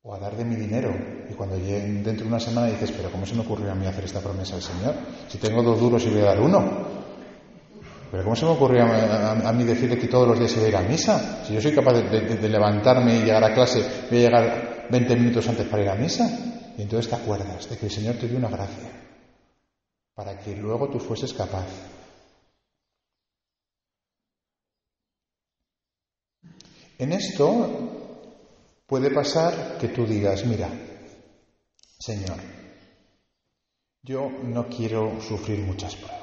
o 0.00 0.14
a 0.14 0.20
dar 0.20 0.36
de 0.36 0.44
mi 0.44 0.54
dinero. 0.54 0.94
Y 1.28 1.34
cuando 1.34 1.56
lleguen 1.56 2.04
dentro 2.04 2.22
de 2.22 2.28
una 2.28 2.38
semana 2.38 2.68
dices, 2.68 2.92
pero 2.92 3.10
¿cómo 3.10 3.26
se 3.26 3.34
me 3.34 3.40
ocurrió 3.40 3.72
a 3.72 3.74
mí 3.74 3.84
hacer 3.84 4.04
esta 4.04 4.20
promesa 4.20 4.54
al 4.54 4.62
Señor? 4.62 4.94
Si 5.26 5.38
tengo 5.38 5.60
dos 5.60 5.80
duros 5.80 6.06
y 6.06 6.10
voy 6.10 6.20
a 6.20 6.26
dar 6.26 6.40
uno. 6.40 6.62
Pero 8.12 8.22
¿cómo 8.22 8.36
se 8.36 8.44
me 8.44 8.52
ocurrió 8.52 8.84
a, 8.84 9.52
mí 9.52 9.64
decirle 9.64 9.98
que 9.98 10.06
todos 10.06 10.28
los 10.28 10.38
días 10.38 10.54
iba 10.56 10.66
a 10.66 10.68
ir 10.68 10.76
a 10.76 10.82
misa? 10.82 11.44
Si 11.44 11.52
yo 11.52 11.60
soy 11.60 11.74
capaz 11.74 11.94
de, 11.94 12.48
levantarme 12.48 13.16
y 13.16 13.22
llegar 13.24 13.42
a 13.42 13.52
clase, 13.52 13.84
voy 14.08 14.18
a 14.18 14.22
llegar 14.22 14.86
20 14.88 15.16
minutos 15.16 15.48
antes 15.48 15.66
para 15.66 15.82
ir 15.82 15.88
a 15.88 15.96
misa. 15.96 16.30
Y 16.78 16.82
entonces 16.82 17.10
te 17.10 17.16
acuerdas 17.16 17.68
de 17.68 17.76
que 17.76 17.86
el 17.86 17.92
Señor 17.92 18.14
te 18.14 18.28
dio 18.28 18.38
una 18.38 18.48
gracia 18.48 19.03
para 20.14 20.38
que 20.38 20.56
luego 20.56 20.88
tú 20.88 20.98
fueses 20.98 21.32
capaz. 21.32 21.66
En 26.98 27.12
esto 27.12 28.04
puede 28.86 29.10
pasar 29.10 29.78
que 29.78 29.88
tú 29.88 30.06
digas, 30.06 30.44
mira, 30.46 30.70
Señor, 31.98 32.38
yo 34.02 34.30
no 34.30 34.68
quiero 34.68 35.20
sufrir 35.20 35.60
muchas 35.60 35.96
pruebas. 35.96 36.14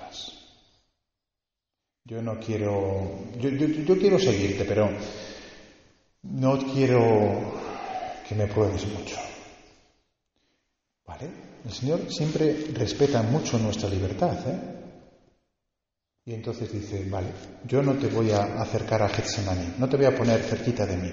Yo 2.05 2.21
no 2.21 2.39
quiero, 2.39 3.09
yo, 3.37 3.97
quiero 3.97 4.19
seguirte, 4.19 4.65
pero 4.65 4.89
no 6.23 6.57
quiero 6.73 7.39
que 8.27 8.35
me 8.35 8.47
pruebes 8.47 8.85
mucho. 8.87 9.17
¿Vale? 11.05 11.50
El 11.63 11.71
Señor 11.71 12.11
siempre 12.11 12.67
respeta 12.73 13.21
mucho 13.21 13.57
nuestra 13.59 13.89
libertad, 13.89 14.37
¿eh? 14.47 14.81
Y 16.25 16.33
entonces 16.33 16.71
dice, 16.71 17.07
vale, 17.09 17.27
yo 17.67 17.81
no 17.81 17.93
te 17.93 18.07
voy 18.07 18.31
a 18.31 18.61
acercar 18.61 19.01
a 19.01 19.09
Getsemaní, 19.09 19.73
no 19.79 19.89
te 19.89 19.97
voy 19.97 20.05
a 20.05 20.15
poner 20.15 20.39
cerquita 20.41 20.85
de 20.85 20.97
mí. 20.97 21.09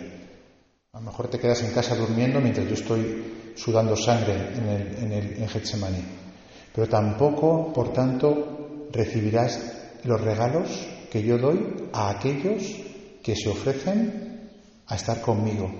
A 0.92 0.98
lo 0.98 1.06
mejor 1.06 1.28
te 1.28 1.38
quedas 1.38 1.62
en 1.62 1.72
casa 1.72 1.96
durmiendo 1.96 2.40
mientras 2.40 2.66
yo 2.66 2.74
estoy 2.74 3.52
sudando 3.56 3.96
sangre 3.96 4.34
en, 4.34 5.12
el. 5.12 5.48
Pero 6.74 6.88
tampoco, 6.88 7.72
por 7.72 7.92
tanto, 7.92 8.88
recibirás 8.92 9.60
los 10.04 10.20
regalos 10.20 10.86
que 11.10 11.22
yo 11.22 11.38
doy 11.38 11.88
a 11.92 12.10
aquellos 12.10 12.62
que 13.22 13.34
se 13.34 13.48
ofrecen 13.48 14.50
a 14.86 14.94
estar 14.94 15.20
conmigo 15.20 15.70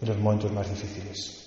en 0.00 0.08
los 0.08 0.18
momentos 0.18 0.52
más 0.52 0.68
difíciles. 0.68 1.37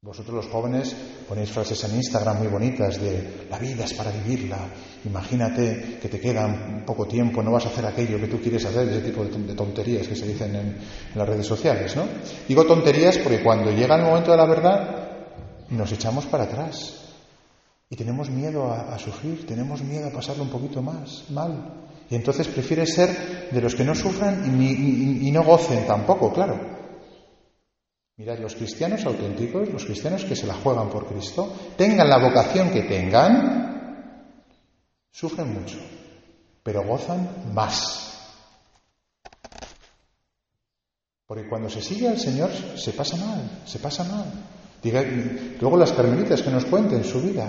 Vosotros 0.00 0.36
los 0.36 0.46
jóvenes 0.46 0.94
ponéis 1.28 1.50
frases 1.50 1.82
en 1.82 1.96
Instagram 1.96 2.38
muy 2.38 2.46
bonitas 2.46 3.00
de 3.02 3.48
la 3.50 3.58
vida 3.58 3.82
es 3.82 3.94
para 3.94 4.12
vivirla, 4.12 4.70
imagínate 5.04 5.98
que 6.00 6.08
te 6.08 6.20
queda 6.20 6.84
poco 6.86 7.04
tiempo, 7.08 7.42
no 7.42 7.50
vas 7.50 7.66
a 7.66 7.70
hacer 7.70 7.84
aquello 7.84 8.16
que 8.20 8.28
tú 8.28 8.40
quieres 8.40 8.64
hacer, 8.64 8.88
ese 8.88 9.00
tipo 9.00 9.24
de 9.24 9.54
tonterías 9.54 10.06
que 10.06 10.14
se 10.14 10.28
dicen 10.28 10.54
en, 10.54 10.76
las 11.16 11.28
redes 11.28 11.44
sociales, 11.44 11.96
¿no? 11.96 12.04
Digo 12.46 12.64
tonterías 12.64 13.18
porque 13.18 13.42
cuando 13.42 13.72
llega 13.72 13.96
el 13.96 14.02
momento 14.04 14.30
de 14.30 14.36
la 14.36 14.46
verdad 14.46 15.08
nos 15.70 15.90
echamos 15.90 16.26
para 16.26 16.44
atrás 16.44 16.94
y 17.90 17.96
tenemos 17.96 18.30
miedo 18.30 18.70
a, 18.70 18.96
sufrir, 19.00 19.48
tenemos 19.48 19.82
miedo 19.82 20.06
a 20.06 20.12
pasarlo 20.12 20.44
un 20.44 20.50
poquito 20.50 20.80
más 20.80 21.24
mal. 21.30 21.88
Y 22.08 22.14
entonces 22.14 22.46
prefieres 22.46 22.94
ser 22.94 23.50
de 23.50 23.60
los 23.60 23.74
que 23.74 23.82
no 23.82 23.96
sufran 23.96 24.62
y, 24.62 25.28
no 25.32 25.42
gocen 25.42 25.88
tampoco, 25.88 26.32
claro. 26.32 26.77
Mirad, 28.18 28.40
los 28.40 28.56
cristianos 28.56 29.04
auténticos, 29.06 29.68
los 29.68 29.84
cristianos 29.84 30.24
que 30.24 30.34
se 30.34 30.48
la 30.48 30.54
juegan 30.54 30.90
por 30.90 31.06
Cristo, 31.06 31.54
tengan 31.76 32.08
la 32.08 32.18
vocación 32.18 32.68
que 32.70 32.82
tengan, 32.82 34.34
sufren 35.08 35.54
mucho, 35.54 35.78
pero 36.64 36.82
gozan 36.82 37.52
más. 37.54 38.18
Porque 41.28 41.48
cuando 41.48 41.70
se 41.70 41.80
sigue 41.80 42.08
al 42.08 42.18
Señor 42.18 42.50
se 42.50 42.90
pasa 42.90 43.16
mal, 43.18 43.62
se 43.64 43.78
pasa 43.78 44.02
mal. 44.02 44.32
luego 45.60 45.76
las 45.76 45.92
carmelitas 45.92 46.42
que 46.42 46.50
nos 46.50 46.64
cuenten 46.64 47.04
su 47.04 47.22
vida, 47.22 47.48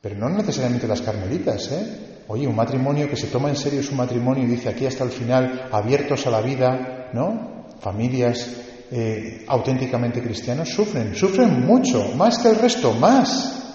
pero 0.00 0.16
no 0.16 0.30
necesariamente 0.30 0.88
las 0.88 1.02
carmelitas, 1.02 1.70
¿eh? 1.72 2.22
Oye, 2.28 2.46
un 2.46 2.56
matrimonio 2.56 3.10
que 3.10 3.16
se 3.16 3.26
toma 3.26 3.50
en 3.50 3.56
serio 3.56 3.82
su 3.82 3.94
matrimonio 3.94 4.44
y 4.44 4.46
dice 4.46 4.70
aquí 4.70 4.86
hasta 4.86 5.04
el 5.04 5.10
final, 5.10 5.68
abiertos 5.70 6.26
a 6.26 6.30
la 6.30 6.40
vida, 6.40 7.10
¿no? 7.12 7.66
Familias 7.78 8.65
eh, 8.90 9.44
auténticamente 9.48 10.22
cristianas 10.22 10.68
sufren, 10.68 11.14
sufren 11.14 11.66
mucho, 11.66 12.14
más 12.14 12.38
que 12.38 12.48
el 12.48 12.56
resto, 12.56 12.92
más, 12.92 13.74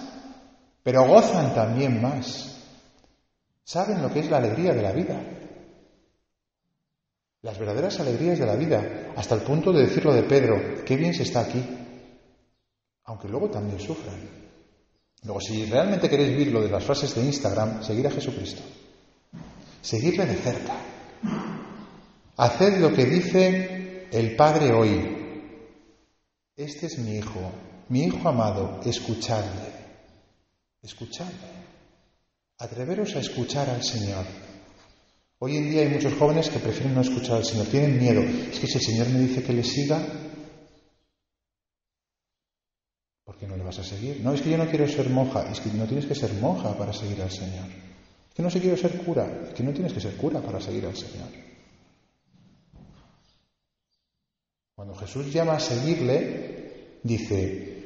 pero 0.84 1.06
gozan 1.06 1.54
también 1.54 2.02
más. 2.02 2.58
Saben 3.64 4.02
lo 4.02 4.12
que 4.12 4.20
es 4.20 4.30
la 4.30 4.38
alegría 4.38 4.74
de 4.74 4.82
la 4.82 4.92
vida. 4.92 5.22
Las 7.42 7.58
verdaderas 7.58 8.00
alegrías 8.00 8.40
de 8.40 8.46
la 8.46 8.56
vida, 8.56 9.14
hasta 9.16 9.36
el 9.36 9.42
punto 9.42 9.74
de 9.74 9.82
decirlo 9.82 10.14
de 10.14 10.24
Pedro, 10.24 10.84
qué 10.86 10.96
bien 10.96 11.14
se 11.14 11.24
está 11.24 11.42
aquí, 11.42 11.64
aunque 13.06 13.28
luego 13.28 13.50
también 13.50 13.80
sufran. 13.80 14.20
Luego, 15.24 15.42
si 15.42 15.66
realmente 15.66 16.10
queréis 16.10 16.30
vivir 16.30 16.52
lo 16.52 16.62
de 16.62 16.70
las 16.70 16.84
frases 16.84 17.14
de 17.14 17.22
Instagram, 17.22 17.84
seguir 17.84 18.08
a 18.08 18.12
Jesucristo. 18.12 18.62
Seguirle 19.82 20.26
de 20.26 20.36
cerca. 20.36 20.74
Haced 22.38 22.80
lo 22.80 22.94
que 22.94 23.06
dice 23.06 23.81
el 24.12 24.36
Padre 24.36 24.74
hoy. 24.74 25.18
Este 26.56 26.88
es 26.88 27.00
mi 27.00 27.18
Hijo, 27.18 27.52
mi 27.90 28.04
Hijo 28.04 28.28
amado, 28.28 28.82
escuchadle. 28.86 29.72
Escuchadle. 30.82 31.62
Atreveros 32.60 33.16
a 33.16 33.20
escuchar 33.20 33.70
al 33.70 33.84
Señor. 33.84 34.26
Hoy 35.40 35.58
en 35.58 35.70
día 35.70 35.82
hay 35.82 35.90
muchos 35.90 36.14
jóvenes 36.14 36.50
que 36.50 36.60
prefieren 36.60 36.94
no 36.94 37.02
escuchar 37.02 37.38
al 37.38 37.46
Señor, 37.46 37.68
tienen 37.68 37.98
miedo. 37.98 38.22
Es 38.22 38.60
que 38.60 38.68
si 38.68 38.78
el 38.78 38.84
Señor 38.84 39.10
me 39.10 39.20
dice 39.20 39.44
que 39.44 39.54
le 39.54 39.64
siga, 39.64 40.06
¿Por 43.24 43.38
qué 43.38 43.48
no 43.48 43.56
le 43.56 43.64
vas 43.64 43.80
a 43.80 43.84
seguir? 43.84 44.20
No, 44.22 44.34
es 44.34 44.42
que 44.42 44.50
yo 44.52 44.58
no 44.58 44.68
quiero 44.68 44.88
ser 44.88 45.10
monja. 45.10 45.50
Es 45.50 45.62
que 45.62 45.70
no 45.72 45.86
tienes 45.86 46.06
que 46.06 46.16
ser 46.16 46.34
monja 46.34 46.78
para 46.78 46.92
seguir 46.92 47.22
al 47.22 47.32
Señor. 47.32 47.66
Es 48.28 48.36
que 48.36 48.44
no 48.44 48.50
sé 48.50 48.60
quiero 48.60 48.76
ser 48.76 49.04
cura. 49.04 49.48
Es 49.48 49.54
que 49.54 49.64
no 49.64 49.72
tienes 49.72 49.94
que 49.94 50.02
ser 50.02 50.18
cura 50.18 50.42
para 50.42 50.60
seguir 50.60 50.86
al 50.86 50.98
Señor. 50.98 51.51
Cuando 54.82 54.98
Jesús 54.98 55.32
llama 55.32 55.58
a 55.58 55.60
seguirle, 55.60 56.98
dice, 57.04 57.84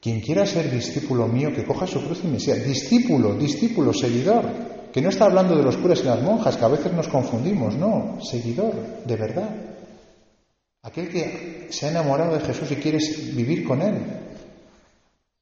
quien 0.00 0.22
quiera 0.22 0.46
ser 0.46 0.70
discípulo 0.70 1.28
mío, 1.28 1.52
que 1.54 1.66
coja 1.66 1.86
su 1.86 2.02
cruz 2.02 2.22
y 2.24 2.28
me 2.28 2.40
sea. 2.40 2.54
Discípulo, 2.54 3.34
discípulo, 3.34 3.92
seguidor. 3.92 4.90
Que 4.90 5.02
no 5.02 5.10
está 5.10 5.26
hablando 5.26 5.54
de 5.54 5.62
los 5.62 5.76
curas 5.76 6.00
y 6.00 6.04
las 6.04 6.22
monjas, 6.22 6.56
que 6.56 6.64
a 6.64 6.68
veces 6.68 6.94
nos 6.94 7.08
confundimos. 7.08 7.74
No, 7.76 8.18
seguidor, 8.22 8.72
de 9.04 9.16
verdad. 9.16 9.54
Aquel 10.80 11.10
que 11.10 11.66
se 11.68 11.84
ha 11.84 11.90
enamorado 11.90 12.32
de 12.32 12.40
Jesús 12.40 12.70
y 12.70 12.76
quiere 12.76 13.00
vivir 13.34 13.62
con 13.62 13.82
Él. 13.82 13.96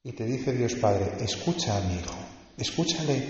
Y 0.02 0.10
te 0.10 0.24
dice 0.24 0.52
Dios 0.52 0.74
Padre, 0.74 1.12
escucha 1.20 1.76
a 1.76 1.80
mi 1.82 1.94
hijo, 1.94 2.16
escúchale, 2.56 3.22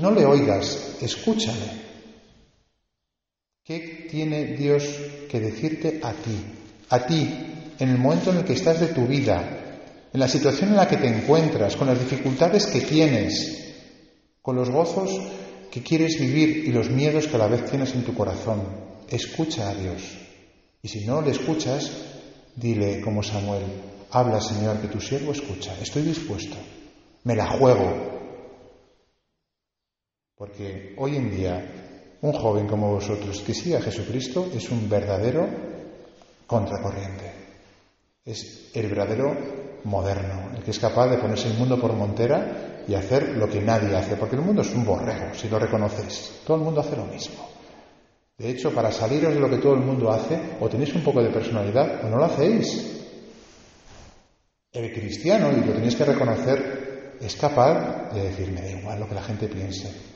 no 0.00 0.10
le 0.12 0.24
oigas, 0.24 0.98
escúchale. 1.02 1.82
¿Qué 3.64 4.06
tiene 4.08 4.54
Dios 4.56 4.84
que 5.34 5.40
decirte 5.40 5.98
a 6.00 6.12
ti? 6.12 6.38
A 6.90 7.04
ti, 7.04 7.28
en 7.80 7.88
el 7.88 7.98
momento 7.98 8.30
en 8.30 8.36
el 8.36 8.44
que 8.44 8.52
estás 8.52 8.78
de 8.78 8.94
tu 8.94 9.04
vida, 9.04 9.42
en 10.12 10.20
la 10.20 10.28
situación 10.28 10.70
en 10.70 10.76
la 10.76 10.86
que 10.86 10.96
te 10.96 11.08
encuentras, 11.08 11.74
con 11.74 11.88
las 11.88 11.98
dificultades 11.98 12.68
que 12.68 12.82
tienes, 12.82 13.74
con 14.40 14.54
los 14.54 14.70
gozos 14.70 15.10
que 15.72 15.82
quieres 15.82 16.20
vivir 16.20 16.68
y 16.68 16.70
los 16.70 16.88
miedos 16.88 17.26
que 17.26 17.34
a 17.34 17.40
la 17.40 17.48
vez 17.48 17.68
tienes 17.68 17.96
en 17.96 18.04
tu 18.04 18.14
corazón. 18.14 18.62
Escucha 19.08 19.70
a 19.70 19.74
Dios. 19.74 20.02
Y 20.80 20.86
si 20.86 21.04
no 21.04 21.20
le 21.20 21.32
escuchas, 21.32 21.90
dile 22.54 23.00
como 23.00 23.24
Samuel, 23.24 23.64
habla 24.12 24.40
Señor, 24.40 24.78
que 24.78 24.86
tu 24.86 25.00
siervo 25.00 25.32
escucha, 25.32 25.76
estoy 25.82 26.02
dispuesto, 26.02 26.54
me 27.24 27.34
la 27.34 27.48
juego. 27.48 27.90
Porque 30.36 30.94
hoy 30.96 31.16
en 31.16 31.36
día 31.36 31.83
un 32.24 32.32
joven 32.32 32.66
como 32.66 32.90
vosotros 32.90 33.42
que 33.42 33.52
siga 33.52 33.78
a 33.78 33.82
Jesucristo 33.82 34.48
es 34.54 34.70
un 34.70 34.88
verdadero 34.88 35.46
contracorriente. 36.46 37.30
Es 38.24 38.70
el 38.72 38.88
verdadero 38.88 39.36
moderno, 39.84 40.56
el 40.56 40.62
que 40.62 40.70
es 40.70 40.78
capaz 40.78 41.08
de 41.08 41.18
ponerse 41.18 41.48
el 41.48 41.58
mundo 41.58 41.78
por 41.78 41.92
montera 41.92 42.84
y 42.88 42.94
hacer 42.94 43.36
lo 43.36 43.46
que 43.46 43.60
nadie 43.60 43.94
hace, 43.94 44.16
porque 44.16 44.36
el 44.36 44.42
mundo 44.42 44.62
es 44.62 44.74
un 44.74 44.86
borrego, 44.86 45.34
si 45.34 45.50
lo 45.50 45.58
reconocéis. 45.58 46.40
Todo 46.46 46.56
el 46.56 46.62
mundo 46.62 46.80
hace 46.80 46.96
lo 46.96 47.04
mismo. 47.04 47.46
De 48.38 48.48
hecho, 48.48 48.72
para 48.72 48.90
saliros 48.90 49.34
de 49.34 49.40
lo 49.40 49.50
que 49.50 49.58
todo 49.58 49.74
el 49.74 49.80
mundo 49.80 50.10
hace, 50.10 50.56
o 50.60 50.68
tenéis 50.70 50.94
un 50.94 51.04
poco 51.04 51.22
de 51.22 51.28
personalidad 51.28 52.06
o 52.06 52.08
no 52.08 52.16
lo 52.16 52.24
hacéis. 52.24 53.02
El 54.72 54.90
cristiano, 54.94 55.52
y 55.52 55.60
lo 55.60 55.74
tenéis 55.74 55.94
que 55.94 56.06
reconocer, 56.06 57.16
es 57.20 57.36
capaz 57.36 58.14
de 58.14 58.30
decir, 58.30 58.50
me 58.50 58.62
da 58.62 58.70
igual 58.70 58.98
lo 58.98 59.08
que 59.08 59.14
la 59.14 59.22
gente 59.22 59.46
piense. 59.46 60.13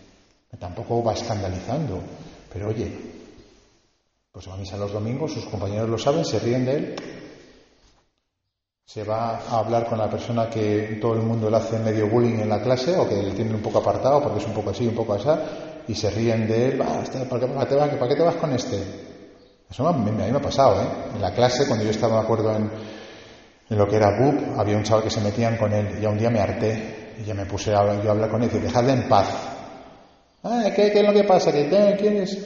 Tampoco 0.57 1.03
va 1.05 1.13
escandalizando, 1.13 2.01
pero 2.53 2.69
oye, 2.69 2.91
pues 4.33 4.49
va 4.49 4.55
a 4.55 4.57
misa 4.57 4.77
los 4.77 4.93
domingos, 4.93 5.33
sus 5.33 5.45
compañeros 5.47 5.89
lo 5.89 5.99
saben, 5.99 6.25
se 6.25 6.39
ríen 6.39 6.65
de 6.65 6.77
él. 6.77 6.97
Se 8.87 9.05
va 9.05 9.37
a 9.37 9.59
hablar 9.59 9.87
con 9.87 9.99
la 9.99 10.09
persona 10.09 10.49
que 10.49 10.97
todo 11.01 11.15
el 11.15 11.23
mundo 11.23 11.51
le 11.51 11.57
hace 11.57 11.79
medio 11.79 12.09
bullying 12.09 12.39
en 12.39 12.49
la 12.49 12.63
clase 12.63 12.97
o 12.97 13.07
que 13.07 13.23
le 13.23 13.33
tiene 13.33 13.55
un 13.55 13.61
poco 13.61 13.79
apartado 13.79 14.23
porque 14.23 14.39
es 14.39 14.47
un 14.47 14.55
poco 14.55 14.71
así, 14.71 14.87
un 14.87 14.95
poco 14.95 15.15
así, 15.15 15.29
y 15.89 15.95
se 15.95 16.11
ríen 16.11 16.47
de 16.47 16.69
él. 16.69 16.83
Este, 17.03 17.19
¿para, 17.27 17.41
qué, 17.41 17.67
te 17.67 17.75
vas, 17.75 17.89
¿Para 17.91 18.09
qué 18.09 18.15
te 18.15 18.23
vas 18.23 18.37
con 18.37 18.53
este? 18.53 18.81
Eso 19.69 19.87
a 19.87 19.93
mí, 19.93 20.11
me 20.11 20.31
ha 20.31 20.41
pasado, 20.41 20.81
¿eh? 20.81 20.87
En 21.17 21.21
la 21.21 21.33
clase, 21.33 21.67
cuando 21.67 21.85
yo 21.85 21.91
estaba 21.91 22.15
de 22.15 22.23
acuerdo 22.23 22.55
en, 22.55 22.71
lo 23.77 23.87
que 23.87 23.97
era 23.97 24.19
BUP, 24.19 24.59
había 24.59 24.79
un 24.79 24.83
chaval 24.83 25.05
que 25.05 25.11
se 25.11 25.21
metían 25.21 25.59
con 25.59 25.73
él 25.73 25.99
y 25.99 26.01
ya 26.01 26.09
un 26.09 26.17
día 26.17 26.31
me 26.31 26.41
harté 26.41 27.17
y 27.21 27.25
ya 27.25 27.35
me 27.35 27.45
puse 27.45 27.75
a, 27.75 28.03
yo 28.03 28.09
a 28.09 28.13
hablar 28.13 28.31
con 28.31 28.43
él 28.43 28.51
y 28.55 28.59
dejadle 28.59 28.93
en 28.93 29.09
paz. 29.09 29.58
Ah, 30.43 30.71
¿qué, 30.75 30.87
es 30.89 31.03
lo 31.03 31.13
que 31.13 31.25
pasa? 31.25 31.53
¿Que 31.53 31.69
quieres? 31.99 32.37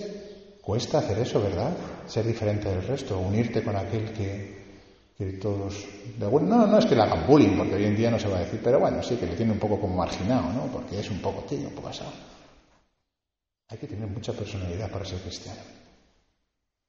Cuesta 0.62 0.98
hacer 0.98 1.18
eso, 1.18 1.42
¿verdad? 1.42 1.72
Ser 2.06 2.24
diferente 2.24 2.68
del 2.68 2.86
resto, 2.86 3.18
unirte 3.18 3.62
con 3.62 3.76
aquel 3.76 4.12
que, 4.12 4.62
todos... 5.40 5.86
no, 6.18 6.66
no 6.66 6.78
es 6.78 6.86
que 6.86 6.94
le 6.94 7.02
hagan 7.02 7.26
bullying, 7.26 7.56
porque 7.56 7.74
hoy 7.74 7.84
en 7.84 7.96
día 7.96 8.10
no 8.10 8.18
se 8.18 8.28
va 8.28 8.38
a 8.38 8.40
decir, 8.40 8.60
pero 8.62 8.80
bueno, 8.80 9.02
sí 9.02 9.16
que 9.16 9.26
lo 9.26 9.34
tiene 9.34 9.52
un 9.52 9.58
poco 9.58 9.80
como 9.80 9.96
marginado, 9.96 10.52
¿no? 10.52 10.66
Porque 10.72 10.98
es 10.98 11.10
un 11.10 11.20
poco 11.20 11.42
tío, 11.42 11.68
un 11.68 11.74
poco 11.74 11.88
asado. 11.88 12.12
Hay 13.68 13.78
que 13.78 13.86
tener 13.86 14.08
mucha 14.08 14.32
personalidad 14.32 14.90
para 14.90 15.04
ser 15.04 15.18
cristiano. 15.20 15.60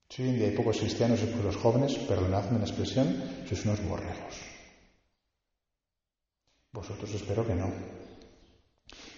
Si 0.10 0.22
hoy 0.22 0.30
en 0.30 0.38
día 0.38 0.48
hay 0.48 0.56
pocos 0.56 0.78
cristianos 0.78 1.22
y 1.24 1.44
los 1.44 1.56
jóvenes, 1.56 1.96
perdonadme 1.96 2.60
la 2.60 2.66
expresión, 2.66 3.08
sois 3.48 3.66
unos 3.66 3.82
borregos. 3.84 4.36
Vosotros 6.72 7.14
espero 7.14 7.46
que 7.46 7.56
no. 7.56 8.03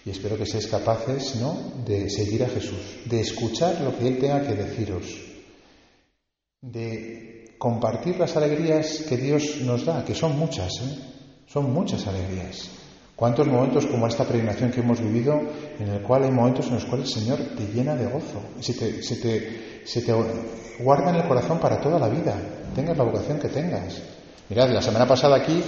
Y 0.06 0.12
espero 0.12 0.38
que 0.38 0.46
seáis 0.46 0.68
capaces 0.68 1.36
¿no? 1.38 1.58
de 1.86 2.10
seguir 2.10 2.44
a 2.44 2.50
Jesús, 2.50 3.02
de 3.06 3.22
escuchar 3.22 3.82
lo 3.82 3.98
que 3.98 4.08
Él 4.08 4.20
tenga 4.20 4.46
que 4.46 4.54
deciros, 4.54 5.06
de 6.62 7.56
compartir 7.58 8.18
las 8.18 8.36
alegrías 8.38 9.04
que 9.10 9.18
Dios 9.18 9.62
nos 9.62 9.86
da, 9.86 10.06
que 10.06 10.14
son 10.14 10.38
muchas, 10.38 10.72
¿eh? 10.82 11.00
son 11.48 11.74
muchas 11.74 12.06
alegrías. 12.06 12.70
¿Cuántos 13.16 13.48
momentos 13.48 13.86
como 13.88 14.08
esta 14.08 14.26
peregrinación 14.26 14.72
que 14.72 14.82
hemos 14.82 15.00
vivido, 15.00 15.40
en 15.80 15.88
el 15.88 16.02
cual 16.02 16.24
hay 16.24 16.32
momentos 16.32 16.68
en 16.68 16.76
los 16.76 16.86
cuales 16.86 17.16
el 17.16 17.24
Señor 17.24 17.40
te 17.58 17.66
llena 17.74 17.96
de 17.96 18.08
gozo, 18.08 18.42
se 18.60 18.74
te, 18.74 18.92
te, 18.92 19.88
se 19.88 20.02
te 20.02 20.14
guarda 20.80 21.10
en 21.12 21.16
el 21.16 21.28
corazón 21.28 21.60
para 21.60 21.80
toda 21.80 21.98
la 21.98 22.10
vida, 22.10 22.36
tengas 22.76 22.98
la 22.98 23.06
vocación 23.06 23.40
que 23.40 23.48
tengas? 23.48 24.02
Mirad, 24.48 24.70
la 24.70 24.82
semana 24.82 25.08
pasada 25.08 25.38
aquí 25.38 25.60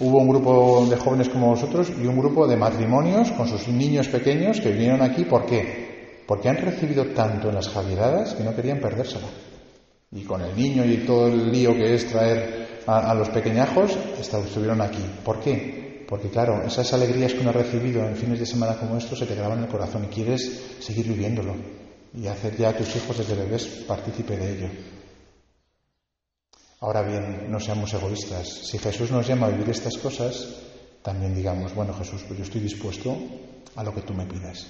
hubo 0.00 0.18
un 0.18 0.28
grupo 0.28 0.86
de 0.90 0.96
jóvenes 0.96 1.30
como 1.30 1.48
vosotros 1.48 1.88
y 1.90 2.06
un 2.06 2.18
grupo 2.18 2.46
de 2.46 2.56
matrimonios 2.56 3.30
con 3.32 3.48
sus 3.48 3.66
niños 3.68 4.08
pequeños 4.08 4.60
que 4.60 4.72
vinieron 4.72 5.00
aquí. 5.00 5.24
¿Por 5.24 5.46
qué? 5.46 6.22
Porque 6.26 6.50
han 6.50 6.58
recibido 6.58 7.06
tanto 7.14 7.48
en 7.48 7.54
las 7.54 7.68
Javiedadas 7.68 8.34
que 8.34 8.44
no 8.44 8.54
querían 8.54 8.80
perdérsela. 8.80 9.26
Y 10.12 10.22
con 10.24 10.42
el 10.42 10.54
niño 10.54 10.84
y 10.84 10.98
todo 10.98 11.28
el 11.28 11.50
lío 11.50 11.74
que 11.74 11.94
es 11.94 12.06
traer 12.08 12.82
a, 12.86 13.14
los 13.14 13.30
pequeñajos, 13.30 13.96
estuvieron 14.20 14.82
aquí. 14.82 15.02
¿Por 15.24 15.40
qué? 15.40 16.04
Porque 16.06 16.28
claro, 16.28 16.62
esas 16.64 16.92
alegrías 16.92 17.32
que 17.32 17.40
uno 17.40 17.50
ha 17.50 17.54
recibido 17.54 18.06
en 18.06 18.16
fines 18.16 18.38
de 18.38 18.46
semana 18.46 18.76
como 18.76 18.98
estos 18.98 19.18
se 19.18 19.26
te 19.26 19.34
graban 19.34 19.58
en 19.58 19.64
el 19.64 19.70
corazón 19.70 20.04
y 20.04 20.14
quieres 20.14 20.76
seguir 20.78 21.08
viviéndolo 21.08 21.54
y 22.14 22.26
hacer 22.26 22.54
ya 22.56 22.68
a 22.68 22.76
tus 22.76 22.94
hijos 22.96 23.16
desde 23.16 23.34
bebés 23.34 23.64
partícipe 23.88 24.36
de 24.36 24.52
ello. 24.52 24.68
Ahora 26.80 27.02
bien, 27.02 27.50
no 27.50 27.58
seamos 27.58 27.92
egoístas. 27.94 28.48
Si 28.48 28.78
Jesús 28.78 29.10
nos 29.10 29.26
llama 29.26 29.46
a 29.46 29.50
vivir 29.50 29.70
estas 29.70 29.96
cosas, 29.96 30.46
también 31.02 31.34
digamos, 31.34 31.74
bueno 31.74 31.94
Jesús, 31.94 32.22
pues 32.26 32.38
yo 32.38 32.44
estoy 32.44 32.60
dispuesto 32.60 33.16
a 33.76 33.82
lo 33.82 33.94
que 33.94 34.02
tú 34.02 34.12
me 34.12 34.26
pidas. 34.26 34.66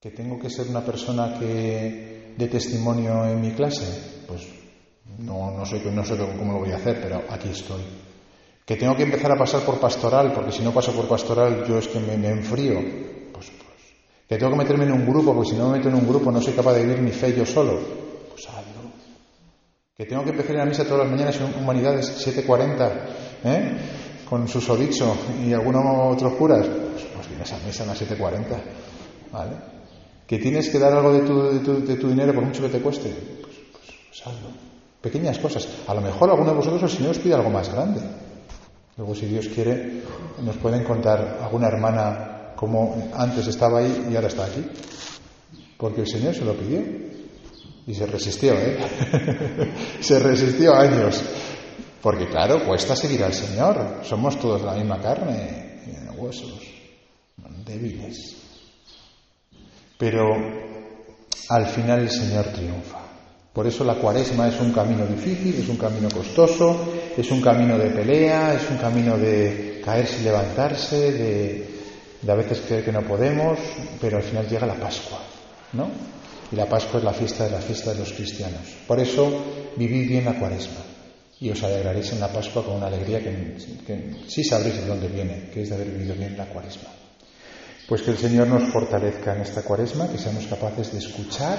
¿Que 0.00 0.10
tengo 0.10 0.38
que 0.38 0.48
ser 0.48 0.68
una 0.68 0.80
persona 0.80 1.38
que 1.38 2.32
dé 2.36 2.46
testimonio 2.48 3.26
en 3.26 3.40
mi 3.42 3.50
clase? 3.50 4.24
Pues 4.26 4.48
no, 5.18 5.50
no, 5.50 5.66
sé, 5.66 5.82
no 5.92 6.04
sé 6.04 6.16
cómo 6.16 6.54
lo 6.54 6.60
voy 6.60 6.72
a 6.72 6.76
hacer, 6.76 7.02
pero 7.02 7.22
aquí 7.28 7.50
estoy. 7.50 7.82
¿Que 8.64 8.76
tengo 8.76 8.96
que 8.96 9.02
empezar 9.02 9.32
a 9.32 9.36
pasar 9.36 9.60
por 9.62 9.78
pastoral? 9.78 10.32
Porque 10.32 10.52
si 10.52 10.62
no 10.62 10.72
paso 10.72 10.92
por 10.92 11.06
pastoral 11.06 11.66
yo 11.68 11.76
es 11.76 11.88
que 11.88 12.00
me, 12.00 12.16
me 12.16 12.28
enfrío. 12.28 12.80
Pues, 13.32 13.50
pues. 13.50 13.94
¿Que 14.26 14.38
tengo 14.38 14.52
que 14.52 14.58
meterme 14.58 14.84
en 14.84 14.92
un 14.92 15.06
grupo? 15.06 15.34
Porque 15.34 15.50
si 15.50 15.56
no 15.56 15.68
me 15.68 15.76
meto 15.76 15.90
en 15.90 15.96
un 15.96 16.08
grupo 16.08 16.32
no 16.32 16.40
soy 16.40 16.54
capaz 16.54 16.72
de 16.74 16.84
vivir 16.84 17.02
mi 17.02 17.10
fe 17.10 17.34
yo 17.36 17.44
solo. 17.44 18.09
Que 20.00 20.06
tengo 20.06 20.24
que 20.24 20.30
empezar 20.30 20.56
a 20.56 20.60
la 20.60 20.64
misa 20.64 20.82
todas 20.84 21.00
las 21.00 21.10
mañanas 21.10 21.36
en 21.36 21.62
Humanidades 21.62 22.26
7.40, 22.26 22.90
¿eh? 23.44 23.72
con 24.26 24.48
susodicho 24.48 25.14
y 25.44 25.52
algunos 25.52 25.84
otros 26.16 26.32
curas, 26.36 26.66
pues, 26.66 27.04
pues, 27.14 27.28
vienes 27.28 27.52
a 27.52 27.58
misa 27.66 27.82
a 27.82 27.86
las 27.88 28.00
7.40, 28.00 28.44
¿vale? 29.30 29.50
Que 30.26 30.38
tienes 30.38 30.70
que 30.70 30.78
dar 30.78 30.94
algo 30.94 31.12
de 31.12 31.20
tu, 31.20 31.86
de 31.86 31.96
tu, 31.96 32.08
dinero 32.08 32.32
por 32.32 32.42
mucho 32.42 32.62
que 32.62 32.70
te 32.70 32.80
cueste, 32.80 33.10
pues, 33.42 33.56
pues, 33.72 34.22
pues. 34.22 34.34
Pequeñas 35.02 35.38
cosas. 35.38 35.68
A 35.86 35.92
lo 35.92 36.00
mejor 36.00 36.30
alguno 36.30 36.48
de 36.48 36.56
vosotros 36.56 36.82
el 36.84 36.96
Señor 36.96 37.10
os 37.10 37.18
pide 37.18 37.34
algo 37.34 37.50
más 37.50 37.70
grande. 37.70 38.00
Luego, 38.96 39.14
si 39.14 39.26
Dios 39.26 39.48
quiere, 39.48 40.00
nos 40.42 40.56
pueden 40.56 40.82
contar 40.82 41.40
alguna 41.42 41.68
hermana 41.68 42.54
como 42.56 43.10
antes 43.12 43.46
estaba 43.48 43.80
ahí 43.80 44.08
y 44.10 44.16
ahora 44.16 44.28
está 44.28 44.46
aquí. 44.46 44.64
Porque 45.76 46.00
el 46.00 46.08
Señor 46.08 46.34
se 46.34 46.46
lo 46.46 46.54
pidió. 46.54 47.09
Y 47.86 47.94
se 47.94 48.06
resistió, 48.06 48.54
¿eh? 48.54 48.78
se 50.00 50.18
resistió 50.18 50.74
años. 50.74 51.22
Porque 52.02 52.28
claro, 52.28 52.64
cuesta 52.64 52.96
seguir 52.96 53.22
al 53.24 53.34
Señor. 53.34 54.00
Somos 54.04 54.38
todos 54.38 54.62
la 54.62 54.74
misma 54.74 55.00
carne 55.00 55.80
y 55.86 56.18
huesos, 56.18 56.60
débiles. 57.64 58.36
Pero 59.98 60.28
al 61.48 61.66
final 61.66 62.00
el 62.00 62.10
Señor 62.10 62.46
triunfa. 62.46 63.00
Por 63.52 63.66
eso 63.66 63.84
la 63.84 63.96
cuaresma 63.96 64.48
es 64.48 64.60
un 64.60 64.72
camino 64.72 65.04
difícil, 65.04 65.56
es 65.56 65.68
un 65.68 65.76
camino 65.76 66.08
costoso, 66.08 66.94
es 67.16 67.30
un 67.30 67.42
camino 67.42 67.76
de 67.76 67.90
pelea, 67.90 68.54
es 68.54 68.70
un 68.70 68.76
camino 68.76 69.18
de 69.18 69.82
caerse 69.84 70.20
y 70.20 70.24
levantarse, 70.24 71.12
de, 71.12 71.80
de 72.22 72.32
a 72.32 72.36
veces 72.36 72.60
creer 72.60 72.84
que 72.84 72.92
no 72.92 73.02
podemos, 73.02 73.58
pero 74.00 74.18
al 74.18 74.22
final 74.22 74.48
llega 74.48 74.66
la 74.66 74.74
Pascua, 74.74 75.18
¿no? 75.72 75.90
Y 76.52 76.56
la 76.56 76.66
Pascua 76.66 76.98
es 76.98 77.04
la 77.04 77.12
fiesta 77.12 77.44
de 77.44 77.50
la 77.50 77.60
fiesta 77.60 77.92
de 77.92 78.00
los 78.00 78.12
cristianos. 78.12 78.60
Por 78.86 78.98
eso 78.98 79.30
vivid 79.76 80.08
bien 80.08 80.24
la 80.24 80.38
cuaresma 80.38 80.80
y 81.40 81.48
os 81.50 81.62
alegraréis 81.62 82.12
en 82.12 82.20
la 82.20 82.28
Pascua 82.28 82.64
con 82.64 82.76
una 82.76 82.86
alegría 82.86 83.20
que, 83.20 83.56
sí 84.28 84.44
sabréis 84.44 84.76
de 84.76 84.86
dónde 84.86 85.08
viene, 85.08 85.48
que 85.52 85.62
es 85.62 85.70
de 85.70 85.74
haber 85.74 85.88
vivido 85.88 86.14
bien 86.14 86.36
la 86.36 86.46
cuaresma. 86.46 86.90
Pues 87.88 88.02
que 88.02 88.10
el 88.10 88.18
Señor 88.18 88.46
nos 88.48 88.70
fortalezca 88.70 89.34
en 89.34 89.40
esta 89.40 89.62
cuaresma, 89.62 90.08
que 90.08 90.18
seamos 90.18 90.46
capaces 90.46 90.92
de 90.92 90.98
escuchar, 90.98 91.58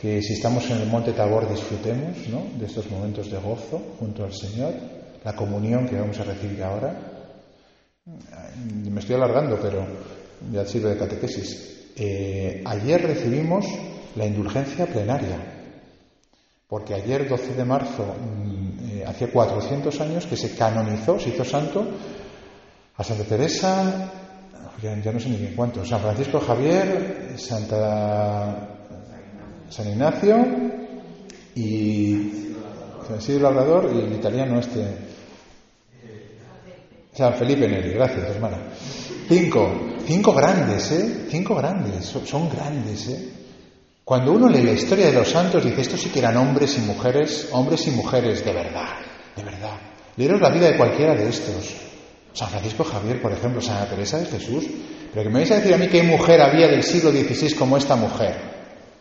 que 0.00 0.20
si 0.22 0.32
estamos 0.32 0.68
en 0.70 0.78
el 0.78 0.88
monte 0.88 1.12
Tabor 1.12 1.48
disfrutemos 1.48 2.16
de 2.58 2.66
estos 2.66 2.90
momentos 2.90 3.30
de 3.30 3.38
gozo 3.38 3.94
junto 3.98 4.24
al 4.24 4.34
Señor, 4.34 4.74
la 5.24 5.36
comunión 5.36 5.86
que 5.86 6.00
vamos 6.00 6.18
a 6.18 6.24
recibir 6.24 6.62
ahora. 6.62 7.28
Me 8.84 9.00
estoy 9.00 9.14
alargando, 9.14 9.58
pero 9.60 9.86
ya 10.50 10.66
sirve 10.66 10.90
de 10.90 10.96
catequesis. 10.96 11.79
Eh, 12.02 12.62
ayer 12.64 13.02
recibimos 13.02 13.66
la 14.16 14.24
indulgencia 14.24 14.86
plenaria, 14.86 15.36
porque 16.66 16.94
ayer, 16.94 17.28
12 17.28 17.54
de 17.54 17.64
marzo, 17.66 18.06
mm, 18.06 18.88
eh, 18.88 19.04
hace 19.06 19.28
400 19.28 20.00
años 20.00 20.24
que 20.24 20.34
se 20.34 20.54
canonizó, 20.54 21.20
se 21.20 21.28
hizo 21.28 21.44
santo, 21.44 21.86
a 22.96 23.04
Santa 23.04 23.24
Teresa, 23.24 24.10
ya, 24.80 24.96
no 24.96 25.20
sé 25.20 25.28
ni 25.28 25.36
bien 25.36 25.54
cuántos. 25.54 25.90
San 25.90 26.00
Francisco 26.00 26.40
Javier, 26.40 27.34
Santa 27.36 28.78
San 29.68 29.88
Ignacio 29.88 30.38
y 31.54 32.54
San 33.06 33.18
Isidro 33.18 33.42
Labrador 33.42 33.90
y 33.94 33.98
el 34.06 34.12
italiano 34.14 34.58
este. 34.58 34.86
San 37.12 37.34
Felipe 37.34 37.68
Neri, 37.68 37.90
gracias 37.90 38.30
hermana. 38.30 38.56
Cinco, 39.28 39.70
cinco 40.10 40.34
grandes, 40.34 40.90
¿eh? 40.90 41.26
Cinco 41.30 41.54
grandes, 41.54 42.04
son, 42.06 42.48
grandes, 42.50 43.08
¿eh? 43.08 43.28
Cuando 44.02 44.32
uno 44.32 44.48
lee 44.48 44.64
la 44.64 44.72
historia 44.72 45.06
de 45.06 45.12
los 45.12 45.28
santos 45.28 45.64
dice, 45.64 45.82
estos 45.82 46.00
sí 46.00 46.08
que 46.08 46.18
eran 46.18 46.36
hombres 46.36 46.76
y 46.78 46.80
mujeres, 46.80 47.48
hombres 47.52 47.86
y 47.86 47.92
mujeres 47.92 48.44
de 48.44 48.52
verdad, 48.52 48.96
de 49.36 49.44
verdad. 49.44 49.78
Leeros 50.16 50.40
la 50.40 50.50
vida 50.50 50.66
de 50.66 50.76
cualquiera 50.76 51.14
de 51.14 51.28
estos. 51.28 51.76
San 52.32 52.48
Francisco 52.48 52.82
Javier, 52.82 53.22
por 53.22 53.30
ejemplo, 53.30 53.60
Santa 53.60 53.88
Teresa 53.88 54.18
de 54.18 54.26
Jesús. 54.26 54.64
Pero 55.12 55.22
que 55.22 55.28
me 55.28 55.40
vais 55.40 55.50
a 55.52 55.56
decir 55.56 55.72
a 55.74 55.78
mí 55.78 55.86
qué 55.86 56.02
mujer 56.02 56.40
había 56.40 56.66
del 56.66 56.82
siglo 56.82 57.12
XVI 57.12 57.54
como 57.54 57.76
esta 57.76 57.94
mujer. 57.94 58.34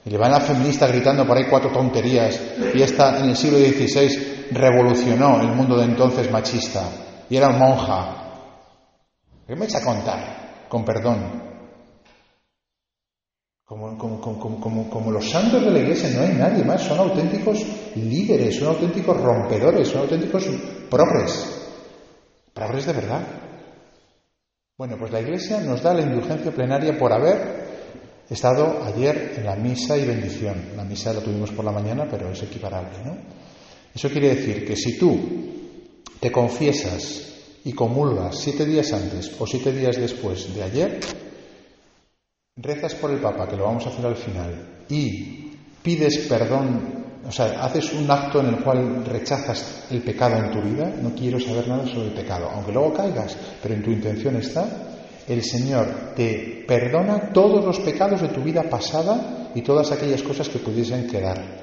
Y 0.05 0.11
le 0.11 0.17
van 0.17 0.31
a 0.31 0.37
la 0.37 0.45
feminista 0.45 0.85
gritando 0.85 1.25
por 1.25 1.37
ahí 1.37 1.45
cuatro 1.49 1.71
tonterías. 1.71 2.39
Y 2.75 2.79
esta 2.83 3.17
en 3.19 3.29
el 3.29 3.35
siglo 3.35 3.57
XVI 3.57 4.51
revolucionó 4.51 5.41
el 5.41 5.47
mundo 5.47 5.75
de 5.75 5.85
entonces 5.85 6.29
machista. 6.29 6.83
Y 7.27 7.35
era 7.35 7.49
monja. 7.49 8.15
¿Qué 9.47 9.55
me 9.55 9.61
vais 9.61 9.75
a 9.75 9.83
contar? 9.83 10.38
Con 10.69 10.85
perdón. 10.85 11.49
Como, 13.65 15.11
los 15.11 15.29
santos 15.29 15.63
de 15.63 15.69
la 15.69 15.79
iglesia 15.79 16.09
no 16.09 16.21
hay 16.21 16.33
nadie 16.33 16.63
más, 16.63 16.81
son 16.81 16.97
auténticos 16.97 17.63
líderes, 17.95 18.57
son 18.57 18.69
auténticos 18.69 19.15
rompedores, 19.21 19.87
son 19.87 20.01
auténticos 20.01 20.47
progres, 20.89 21.69
progres 22.51 22.85
de 22.87 22.93
verdad. 22.93 23.21
Bueno, 24.75 24.95
pues 24.97 25.11
la 25.11 25.21
iglesia 25.21 25.59
nos 25.61 25.83
da 25.83 25.93
la 25.93 26.01
indulgencia 26.01 26.51
plenaria 26.51 26.97
por 26.97 27.13
haber 27.13 27.67
estado 28.27 28.83
ayer 28.83 29.35
en 29.37 29.45
la 29.45 29.55
misa 29.55 29.97
y 29.97 30.05
bendición. 30.05 30.69
La 30.75 30.83
misa 30.83 31.13
la 31.13 31.21
tuvimos 31.21 31.51
por 31.51 31.65
la 31.65 31.71
mañana, 31.71 32.07
pero 32.09 32.31
es 32.31 32.41
equiparable, 32.41 32.97
¿no? 33.05 33.17
Eso 33.93 34.09
quiere 34.09 34.35
decir 34.35 34.65
que 34.65 34.75
si 34.75 34.97
tú 34.97 35.19
te 36.19 36.31
confiesas 36.31 37.28
y 37.63 37.73
comulgas 37.73 38.37
siete 38.39 38.65
días 38.65 38.93
antes 38.93 39.31
o 39.39 39.45
siete 39.45 39.71
días 39.71 39.97
después 39.97 40.53
de 40.53 40.63
ayer, 40.63 40.99
rezas 42.55 42.95
por 42.95 43.11
el 43.11 43.19
Papa, 43.19 43.47
que 43.47 43.57
lo 43.57 43.65
vamos 43.65 43.85
a 43.85 43.89
hacer 43.89 44.05
al 44.05 44.15
final, 44.15 44.85
y 44.89 45.51
pides 45.81 46.27
perdón, 46.27 46.99
o 47.27 47.31
sea, 47.31 47.63
haces 47.63 47.93
un 47.93 48.09
acto 48.09 48.39
en 48.39 48.47
el 48.47 48.63
cual 48.63 49.05
rechazas 49.05 49.85
el 49.91 50.01
pecado 50.01 50.37
en 50.37 50.51
tu 50.51 50.61
vida, 50.61 50.91
no 51.01 51.13
quiero 51.13 51.39
saber 51.39 51.67
nada 51.67 51.85
sobre 51.85 52.07
el 52.07 52.13
pecado, 52.13 52.49
aunque 52.49 52.71
luego 52.71 52.93
caigas, 52.93 53.35
pero 53.61 53.75
en 53.75 53.83
tu 53.83 53.91
intención 53.91 54.35
está, 54.37 54.89
el 55.27 55.43
Señor 55.43 56.13
te 56.15 56.65
perdona 56.67 57.31
todos 57.31 57.63
los 57.63 57.79
pecados 57.79 58.21
de 58.21 58.29
tu 58.29 58.41
vida 58.41 58.63
pasada 58.63 59.51
y 59.53 59.61
todas 59.61 59.91
aquellas 59.91 60.23
cosas 60.23 60.49
que 60.49 60.59
pudiesen 60.59 61.07
quedar. 61.07 61.59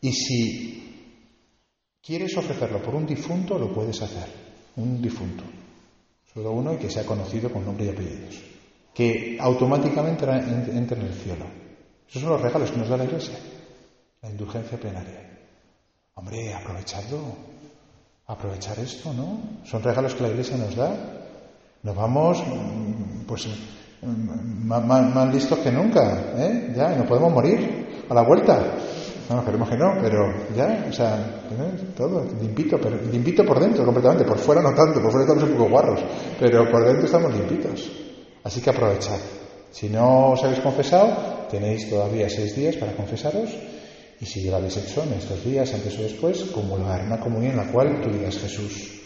Y 0.00 0.12
si 0.12 0.84
quieres 2.00 2.36
ofrecerlo 2.36 2.80
por 2.82 2.94
un 2.94 3.06
difunto, 3.06 3.58
lo 3.58 3.72
puedes 3.72 4.00
hacer, 4.00 4.43
un 4.76 5.00
difunto, 5.00 5.44
solo 6.32 6.52
uno 6.52 6.74
y 6.74 6.76
que 6.76 6.90
sea 6.90 7.04
conocido 7.04 7.50
con 7.50 7.64
nombre 7.64 7.86
y 7.86 7.88
apellidos 7.90 8.54
que 8.94 9.36
automáticamente 9.40 10.24
entre 10.24 10.96
en 11.00 11.06
el 11.06 11.14
cielo. 11.14 11.44
Esos 12.08 12.22
son 12.22 12.30
los 12.30 12.40
regalos 12.40 12.70
que 12.70 12.78
nos 12.78 12.88
da 12.88 12.96
la 12.96 13.04
Iglesia. 13.04 13.34
La 14.22 14.30
indulgencia 14.30 14.78
plenaria. 14.78 15.36
Hombre, 16.14 16.54
aprovechadlo. 16.54 17.18
Aprovechar 18.26 18.78
esto, 18.78 19.12
¿no? 19.12 19.40
Son 19.64 19.82
regalos 19.82 20.14
que 20.14 20.22
la 20.22 20.28
Iglesia 20.28 20.56
nos 20.56 20.76
da. 20.76 20.94
Nos 21.82 21.96
vamos, 21.96 22.42
mm, 22.46 23.26
pues, 23.26 23.48
mm, 24.00 24.64
más, 24.66 25.34
listos 25.34 25.58
que 25.58 25.72
nunca, 25.72 26.32
¿eh? 26.36 26.72
Ya, 26.74 26.94
y 26.94 26.96
nos 26.96 27.06
podemos 27.06 27.32
morir 27.32 28.04
a 28.08 28.14
la 28.14 28.22
vuelta. 28.22 28.76
No, 29.28 29.38
esperemos 29.38 29.68
que 29.70 29.76
no, 29.76 29.94
pero 30.02 30.34
ya, 30.54 30.86
o 30.88 30.92
sea, 30.92 31.42
todo, 31.96 32.24
limpito, 32.40 32.78
pero 32.78 32.96
limpito 33.10 33.44
por 33.44 33.58
dentro 33.58 33.84
completamente, 33.84 34.24
por 34.24 34.38
fuera 34.38 34.60
no 34.60 34.74
tanto, 34.74 35.00
por 35.00 35.10
fuera 35.10 35.24
estamos 35.24 35.44
un 35.44 35.56
poco 35.56 35.70
guarros, 35.70 36.00
pero 36.38 36.70
por 36.70 36.84
dentro 36.84 37.06
estamos 37.06 37.32
limpitos. 37.34 37.90
Así 38.42 38.60
que 38.60 38.70
aprovechad. 38.70 39.18
Si 39.70 39.88
no 39.88 40.32
os 40.32 40.44
habéis 40.44 40.60
confesado, 40.60 41.46
tenéis 41.50 41.88
todavía 41.88 42.28
seis 42.28 42.54
días 42.54 42.76
para 42.76 42.94
confesaros. 42.94 43.50
Y 44.20 44.26
si 44.26 44.48
habéis 44.48 44.76
hecho 44.76 45.02
en 45.02 45.14
estos 45.14 45.44
días, 45.44 45.72
antes 45.74 45.98
o 45.98 46.02
después, 46.02 46.42
comulgar 46.52 47.02
una 47.04 47.18
comunión 47.18 47.52
en 47.52 47.66
la 47.66 47.72
cual 47.72 48.00
tú 48.00 48.10
digas, 48.10 48.38
Jesús, 48.38 49.00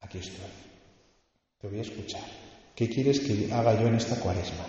aquí 0.00 0.18
estoy. 0.18 0.46
Te 1.60 1.68
voy 1.68 1.78
a 1.78 1.82
escuchar. 1.82 2.22
¿Qué 2.74 2.88
quieres 2.88 3.20
que 3.20 3.52
haga 3.52 3.74
yo 3.74 3.88
en 3.88 3.96
esta 3.96 4.16
cuaresma? 4.16 4.64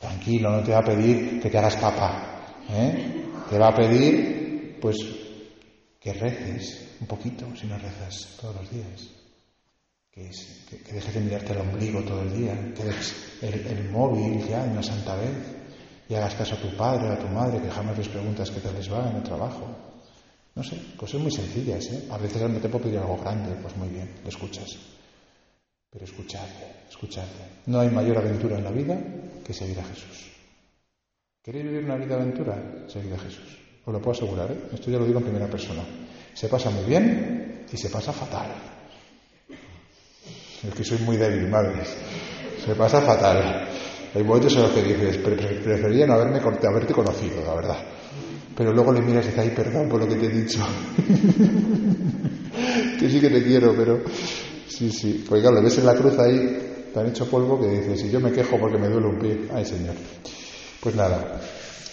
Tranquilo, 0.00 0.50
no 0.50 0.62
te 0.62 0.72
va 0.72 0.78
a 0.78 0.84
pedir 0.84 1.40
que 1.40 1.48
te 1.48 1.56
hagas 1.56 1.76
papá. 1.76 2.36
¿eh? 2.70 3.25
Te 3.50 3.58
va 3.58 3.68
a 3.68 3.74
pedir, 3.74 4.78
pues, 4.80 4.96
que 6.00 6.12
reces 6.12 6.96
un 7.00 7.06
poquito 7.06 7.46
si 7.56 7.66
no 7.66 7.78
rezas 7.78 8.36
todos 8.40 8.56
los 8.56 8.70
días 8.70 9.16
que, 10.16 10.92
dejes 10.94 11.14
de 11.14 11.20
mirarte 11.20 11.52
el 11.52 11.60
ombligo 11.60 12.00
todo 12.02 12.22
el 12.22 12.32
día, 12.32 12.72
que 12.74 12.84
dejes 12.84 13.14
el, 13.42 13.90
móvil 13.90 14.42
ya 14.48 14.64
en 14.64 14.70
una 14.70 14.82
santa 14.82 15.14
vez 15.14 15.34
y 16.08 16.14
hagas 16.14 16.34
caso 16.34 16.54
a 16.54 16.58
tu 16.58 16.74
padre 16.74 17.10
o 17.10 17.12
a 17.12 17.18
tu 17.18 17.28
madre, 17.28 17.60
que 17.60 17.70
jamás 17.70 17.98
les 17.98 18.08
preguntas 18.08 18.50
qué 18.50 18.60
tal 18.60 18.74
les 18.74 18.90
va 18.90 19.10
en 19.10 19.16
el 19.16 19.22
trabajo. 19.22 19.66
No 20.54 20.62
sé, 20.62 20.80
cosas 20.96 21.20
muy 21.20 21.30
sencillas, 21.30 21.84
¿eh? 21.92 22.08
A 22.10 22.16
veces 22.16 22.40
te 22.40 22.68
puedo 22.68 22.84
pedir 22.84 22.98
algo 22.98 23.18
grande, 23.18 23.56
pues 23.60 23.76
muy 23.76 23.88
bien, 23.88 24.10
lo 24.22 24.30
escuchas. 24.30 24.78
Pero 25.90 26.04
escuchadle, 26.04 26.84
escuchadle. 26.88 27.44
No 27.66 27.80
hay 27.80 27.90
mayor 27.90 28.16
aventura 28.16 28.56
en 28.56 28.64
la 28.64 28.70
vida 28.70 28.98
que 29.44 29.52
seguir 29.52 29.78
a 29.80 29.84
Jesús. 29.84 30.35
¿Queréis 31.46 31.64
vivir 31.64 31.84
una 31.84 31.94
vida 31.94 32.16
de 32.16 32.22
aventura? 32.22 32.60
Seguir 32.88 33.14
a 33.14 33.18
Jesús. 33.18 33.56
Os 33.84 33.94
lo 33.94 34.00
puedo 34.00 34.18
asegurar, 34.18 34.50
¿eh? 34.50 34.58
Esto 34.74 34.90
ya 34.90 34.98
lo 34.98 35.06
digo 35.06 35.20
en 35.20 35.26
primera 35.26 35.46
persona. 35.46 35.84
Se 36.34 36.48
pasa 36.48 36.70
muy 36.70 36.84
bien 36.86 37.64
y 37.72 37.76
se 37.76 37.88
pasa 37.88 38.12
fatal. 38.12 38.52
Es 40.66 40.74
que 40.74 40.82
soy 40.82 40.98
muy 41.06 41.16
débil, 41.16 41.46
madres. 41.46 41.94
Se 42.64 42.74
pasa 42.74 43.00
fatal. 43.00 43.68
Hay 44.12 44.24
momentos 44.24 44.56
en 44.56 44.62
los 44.62 44.72
que 44.72 44.82
dices, 44.82 45.18
preferiría 45.18 46.08
no 46.08 46.14
haberme, 46.14 46.40
haberte 46.40 46.92
conocido, 46.92 47.44
la 47.46 47.54
verdad. 47.54 47.78
Pero 48.56 48.72
luego 48.72 48.92
le 48.92 49.02
miras 49.02 49.26
y 49.26 49.28
dices, 49.28 49.44
ay, 49.44 49.50
perdón 49.50 49.88
por 49.88 50.00
lo 50.00 50.08
que 50.08 50.16
te 50.16 50.26
he 50.26 50.30
dicho. 50.30 50.58
que 52.98 53.08
sí 53.08 53.20
que 53.20 53.30
te 53.30 53.44
quiero, 53.44 53.72
pero... 53.76 54.02
Sí, 54.66 54.90
sí. 54.90 55.24
Pues 55.28 55.42
claro, 55.42 55.58
le 55.58 55.62
ves 55.62 55.78
en 55.78 55.86
la 55.86 55.94
cruz 55.94 56.18
ahí, 56.18 56.90
tan 56.92 57.06
hecho 57.06 57.30
polvo 57.30 57.60
que 57.60 57.68
dices, 57.68 58.00
si 58.00 58.10
yo 58.10 58.18
me 58.18 58.32
quejo 58.32 58.58
porque 58.58 58.78
me 58.78 58.88
duele 58.88 59.06
un 59.06 59.20
pie, 59.20 59.42
ay, 59.54 59.64
Señor. 59.64 59.94
Pues 60.80 60.94
nada, 60.94 61.40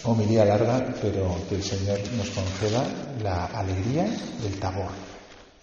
homilía 0.04 0.44
larga, 0.44 0.94
pero 1.00 1.36
que 1.48 1.56
el 1.56 1.62
Señor 1.62 1.98
nos 2.16 2.30
conceda 2.30 2.84
la 3.22 3.46
alegría 3.46 4.04
del 4.42 4.58
tabor. 4.58 4.90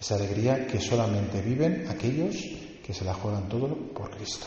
Esa 0.00 0.16
alegría 0.16 0.66
que 0.66 0.80
solamente 0.80 1.40
viven 1.40 1.86
aquellos 1.88 2.36
que 2.84 2.92
se 2.92 3.04
la 3.04 3.14
juegan 3.14 3.48
todo 3.48 3.68
por 3.94 4.10
Cristo. 4.10 4.46